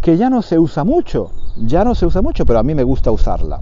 que 0.00 0.16
ya 0.16 0.30
no 0.30 0.42
se 0.42 0.58
usa 0.58 0.84
mucho, 0.84 1.30
ya 1.56 1.84
no 1.84 1.94
se 1.94 2.06
usa 2.06 2.22
mucho, 2.22 2.46
pero 2.46 2.58
a 2.58 2.62
mí 2.62 2.74
me 2.74 2.84
gusta 2.84 3.10
usarla. 3.10 3.60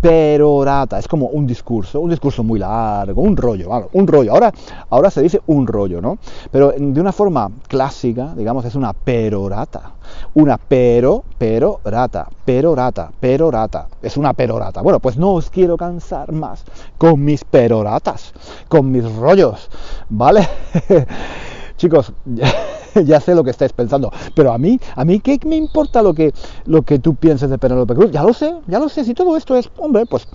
Perorata, 0.00 0.98
es 0.98 1.06
como 1.06 1.26
un 1.26 1.46
discurso, 1.46 2.00
un 2.00 2.10
discurso 2.10 2.42
muy 2.42 2.58
largo, 2.58 3.22
un 3.22 3.36
rollo, 3.36 3.68
un 3.92 4.06
rollo. 4.06 4.32
Ahora, 4.32 4.52
ahora 4.88 5.10
se 5.10 5.22
dice 5.22 5.40
un 5.46 5.66
rollo, 5.66 6.00
¿no? 6.00 6.18
Pero 6.50 6.72
de 6.72 7.00
una 7.00 7.12
forma 7.12 7.50
clásica, 7.68 8.32
digamos, 8.36 8.64
es 8.64 8.74
una 8.74 8.92
perorata. 8.92 9.92
Una 10.34 10.58
pero, 10.58 11.22
perorata, 11.38 12.28
perorata, 12.44 13.10
perorata. 13.20 13.88
Es 14.02 14.16
una 14.16 14.32
perorata. 14.32 14.82
Bueno, 14.82 15.00
pues 15.00 15.16
no 15.16 15.34
os 15.34 15.50
quiero 15.50 15.76
cansar 15.76 16.32
más 16.32 16.64
con 16.98 17.22
mis 17.22 17.44
peroratas, 17.44 18.32
con 18.68 18.90
mis 18.90 19.04
rollos, 19.16 19.68
¿vale? 20.08 20.48
Chicos, 21.76 22.12
ya 23.04 23.20
sé 23.20 23.34
lo 23.34 23.44
que 23.44 23.50
estáis 23.50 23.72
pensando, 23.72 24.12
pero 24.34 24.52
a 24.52 24.58
mí, 24.58 24.78
a 24.94 25.04
mí 25.04 25.20
qué 25.20 25.38
me 25.46 25.56
importa 25.56 26.02
lo 26.02 26.14
que, 26.14 26.32
lo 26.66 26.82
que 26.82 26.98
tú 26.98 27.14
pienses 27.14 27.50
de 27.50 27.58
Penélope 27.58 27.94
Cruz, 27.94 28.10
ya 28.10 28.22
lo 28.22 28.32
sé, 28.32 28.54
ya 28.66 28.78
lo 28.78 28.88
sé, 28.88 29.04
si 29.04 29.14
todo 29.14 29.36
esto 29.36 29.56
es, 29.56 29.70
hombre, 29.78 30.06
pues 30.06 30.26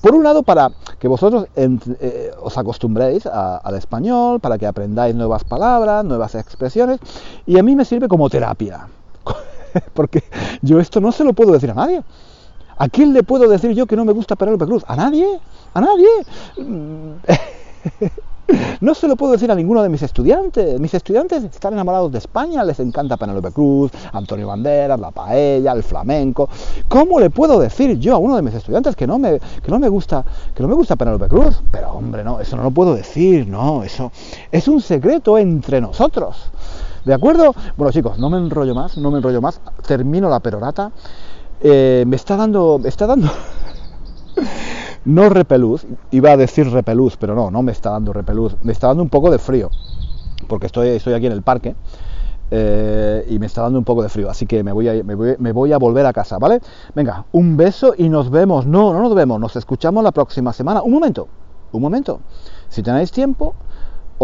por 0.00 0.14
un 0.14 0.24
lado 0.24 0.42
para 0.42 0.70
que 0.98 1.08
vosotros 1.08 1.46
eh, 1.54 2.30
os 2.40 2.58
acostumbréis 2.58 3.26
al 3.26 3.74
español, 3.76 4.40
para 4.40 4.58
que 4.58 4.66
aprendáis 4.66 5.14
nuevas 5.14 5.44
palabras, 5.44 6.04
nuevas 6.04 6.34
expresiones, 6.34 6.98
y 7.46 7.58
a 7.58 7.62
mí 7.62 7.76
me 7.76 7.84
sirve 7.84 8.08
como 8.08 8.28
terapia, 8.28 8.88
porque 9.94 10.24
yo 10.60 10.80
esto 10.80 11.00
no 11.00 11.12
se 11.12 11.24
lo 11.24 11.32
puedo 11.32 11.52
decir 11.52 11.70
a 11.70 11.74
nadie. 11.74 12.02
¿A 12.78 12.88
quién 12.88 13.12
le 13.12 13.22
puedo 13.22 13.48
decir 13.48 13.72
yo 13.72 13.86
que 13.86 13.94
no 13.96 14.04
me 14.04 14.12
gusta 14.12 14.34
Penélope 14.34 14.64
Cruz? 14.64 14.82
¿A 14.88 14.96
nadie? 14.96 15.26
¿A 15.74 15.80
nadie? 15.80 16.08
No 18.80 18.94
se 18.94 19.06
lo 19.08 19.16
puedo 19.16 19.32
decir 19.32 19.50
a 19.50 19.54
ninguno 19.54 19.82
de 19.82 19.88
mis 19.88 20.02
estudiantes. 20.02 20.80
Mis 20.80 20.92
estudiantes 20.94 21.44
están 21.44 21.74
enamorados 21.74 22.10
de 22.12 22.18
España, 22.18 22.64
les 22.64 22.80
encanta 22.80 23.16
Penélope 23.16 23.52
Cruz, 23.52 23.92
Antonio 24.12 24.48
Banderas, 24.48 24.98
la 24.98 25.10
paella, 25.10 25.72
el 25.72 25.82
flamenco. 25.82 26.48
¿Cómo 26.88 27.20
le 27.20 27.30
puedo 27.30 27.58
decir 27.60 27.98
yo 27.98 28.14
a 28.14 28.18
uno 28.18 28.36
de 28.36 28.42
mis 28.42 28.54
estudiantes 28.54 28.96
que 28.96 29.06
no 29.06 29.18
me, 29.18 29.38
que 29.38 29.70
no 29.70 29.78
me 29.78 29.88
gusta, 29.88 30.24
que 30.54 30.62
no 30.62 30.68
me 30.68 30.74
gusta 30.74 30.96
Penélope 30.96 31.28
Cruz? 31.28 31.62
Pero 31.70 31.92
hombre, 31.92 32.24
no, 32.24 32.40
eso 32.40 32.56
no 32.56 32.62
lo 32.62 32.70
puedo 32.70 32.94
decir, 32.94 33.46
no, 33.46 33.82
eso 33.82 34.10
es 34.50 34.68
un 34.68 34.80
secreto 34.80 35.38
entre 35.38 35.80
nosotros. 35.80 36.50
¿De 37.04 37.14
acuerdo? 37.14 37.54
Bueno 37.76 37.92
chicos, 37.92 38.18
no 38.18 38.30
me 38.30 38.38
enrollo 38.38 38.74
más, 38.74 38.96
no 38.96 39.10
me 39.10 39.18
enrollo 39.18 39.40
más, 39.40 39.60
termino 39.86 40.28
la 40.28 40.40
perorata. 40.40 40.92
Eh, 41.60 42.04
me 42.06 42.16
está 42.16 42.36
dando, 42.36 42.80
me 42.82 42.88
está 42.88 43.06
dando 43.06 43.30
no 45.04 45.28
repelús, 45.28 45.86
iba 46.10 46.30
a 46.30 46.36
decir 46.36 46.70
repelús, 46.70 47.16
pero 47.16 47.34
no, 47.34 47.50
no 47.50 47.62
me 47.62 47.72
está 47.72 47.90
dando 47.90 48.12
repelús, 48.12 48.56
me 48.62 48.72
está 48.72 48.88
dando 48.88 49.02
un 49.02 49.08
poco 49.08 49.30
de 49.30 49.38
frío, 49.38 49.70
porque 50.48 50.66
estoy, 50.66 50.88
estoy 50.88 51.14
aquí 51.14 51.26
en 51.26 51.32
el 51.32 51.42
parque 51.42 51.74
eh, 52.50 53.26
y 53.28 53.38
me 53.38 53.46
está 53.46 53.62
dando 53.62 53.78
un 53.78 53.84
poco 53.84 54.02
de 54.02 54.08
frío, 54.08 54.30
así 54.30 54.46
que 54.46 54.62
me 54.62 54.72
voy, 54.72 54.88
a, 54.88 55.02
me, 55.02 55.14
voy, 55.14 55.34
me 55.38 55.52
voy 55.52 55.72
a 55.72 55.78
volver 55.78 56.06
a 56.06 56.12
casa, 56.12 56.38
¿vale? 56.38 56.60
Venga, 56.94 57.24
un 57.32 57.56
beso 57.56 57.94
y 57.96 58.08
nos 58.08 58.30
vemos, 58.30 58.66
no, 58.66 58.92
no 58.92 59.00
nos 59.00 59.14
vemos, 59.14 59.40
nos 59.40 59.56
escuchamos 59.56 60.04
la 60.04 60.12
próxima 60.12 60.52
semana. 60.52 60.82
Un 60.82 60.92
momento, 60.92 61.28
un 61.72 61.80
momento, 61.80 62.20
si 62.68 62.82
tenéis 62.82 63.10
tiempo, 63.10 63.54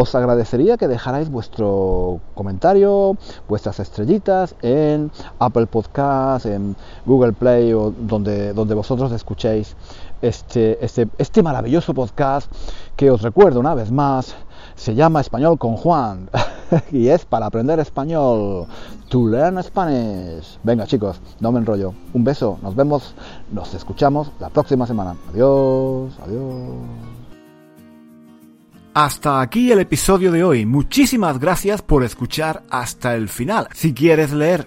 os 0.00 0.14
agradecería 0.14 0.76
que 0.76 0.86
dejarais 0.86 1.28
vuestro 1.28 2.20
comentario, 2.34 3.16
vuestras 3.48 3.80
estrellitas 3.80 4.54
en 4.62 5.10
Apple 5.40 5.66
Podcast, 5.66 6.46
en 6.46 6.76
Google 7.04 7.32
Play 7.32 7.72
o 7.72 7.90
donde, 7.90 8.52
donde 8.52 8.74
vosotros 8.74 9.10
escuchéis 9.10 9.74
este, 10.22 10.85
este, 10.85 11.09
este 11.18 11.42
maravilloso 11.42 11.94
podcast 11.94 12.50
que 12.96 13.11
os 13.11 13.22
recuerdo 13.22 13.61
una 13.61 13.74
vez 13.74 13.90
más, 13.90 14.35
se 14.74 14.94
llama 14.94 15.20
Español 15.20 15.59
con 15.59 15.76
Juan 15.76 16.31
y 16.92 17.09
es 17.09 17.24
para 17.24 17.46
aprender 17.46 17.78
español. 17.81 18.66
To 19.09 19.26
learn 19.26 19.62
Spanish. 19.62 20.59
Venga 20.62 20.87
chicos, 20.87 21.20
no 21.40 21.50
me 21.50 21.61
enrollo. 21.61 21.94
Un 22.12 22.24
beso, 22.24 22.59
nos 22.62 22.76
vemos, 22.76 23.14
nos 23.50 23.72
escuchamos 23.72 24.31
la 24.38 24.50
próxima 24.50 24.87
semana. 24.87 25.16
Adiós, 25.31 26.12
adiós. 26.22 26.74
Hasta 28.94 29.40
aquí 29.40 29.70
el 29.70 29.78
episodio 29.78 30.33
de 30.33 30.42
hoy. 30.42 30.66
Muchísimas 30.66 31.38
gracias 31.38 31.83
por 31.83 32.04
escuchar 32.04 32.64
hasta 32.68 33.14
el 33.14 33.28
final. 33.28 33.68
Si 33.72 33.94
quieres 33.94 34.33
leer 34.33 34.66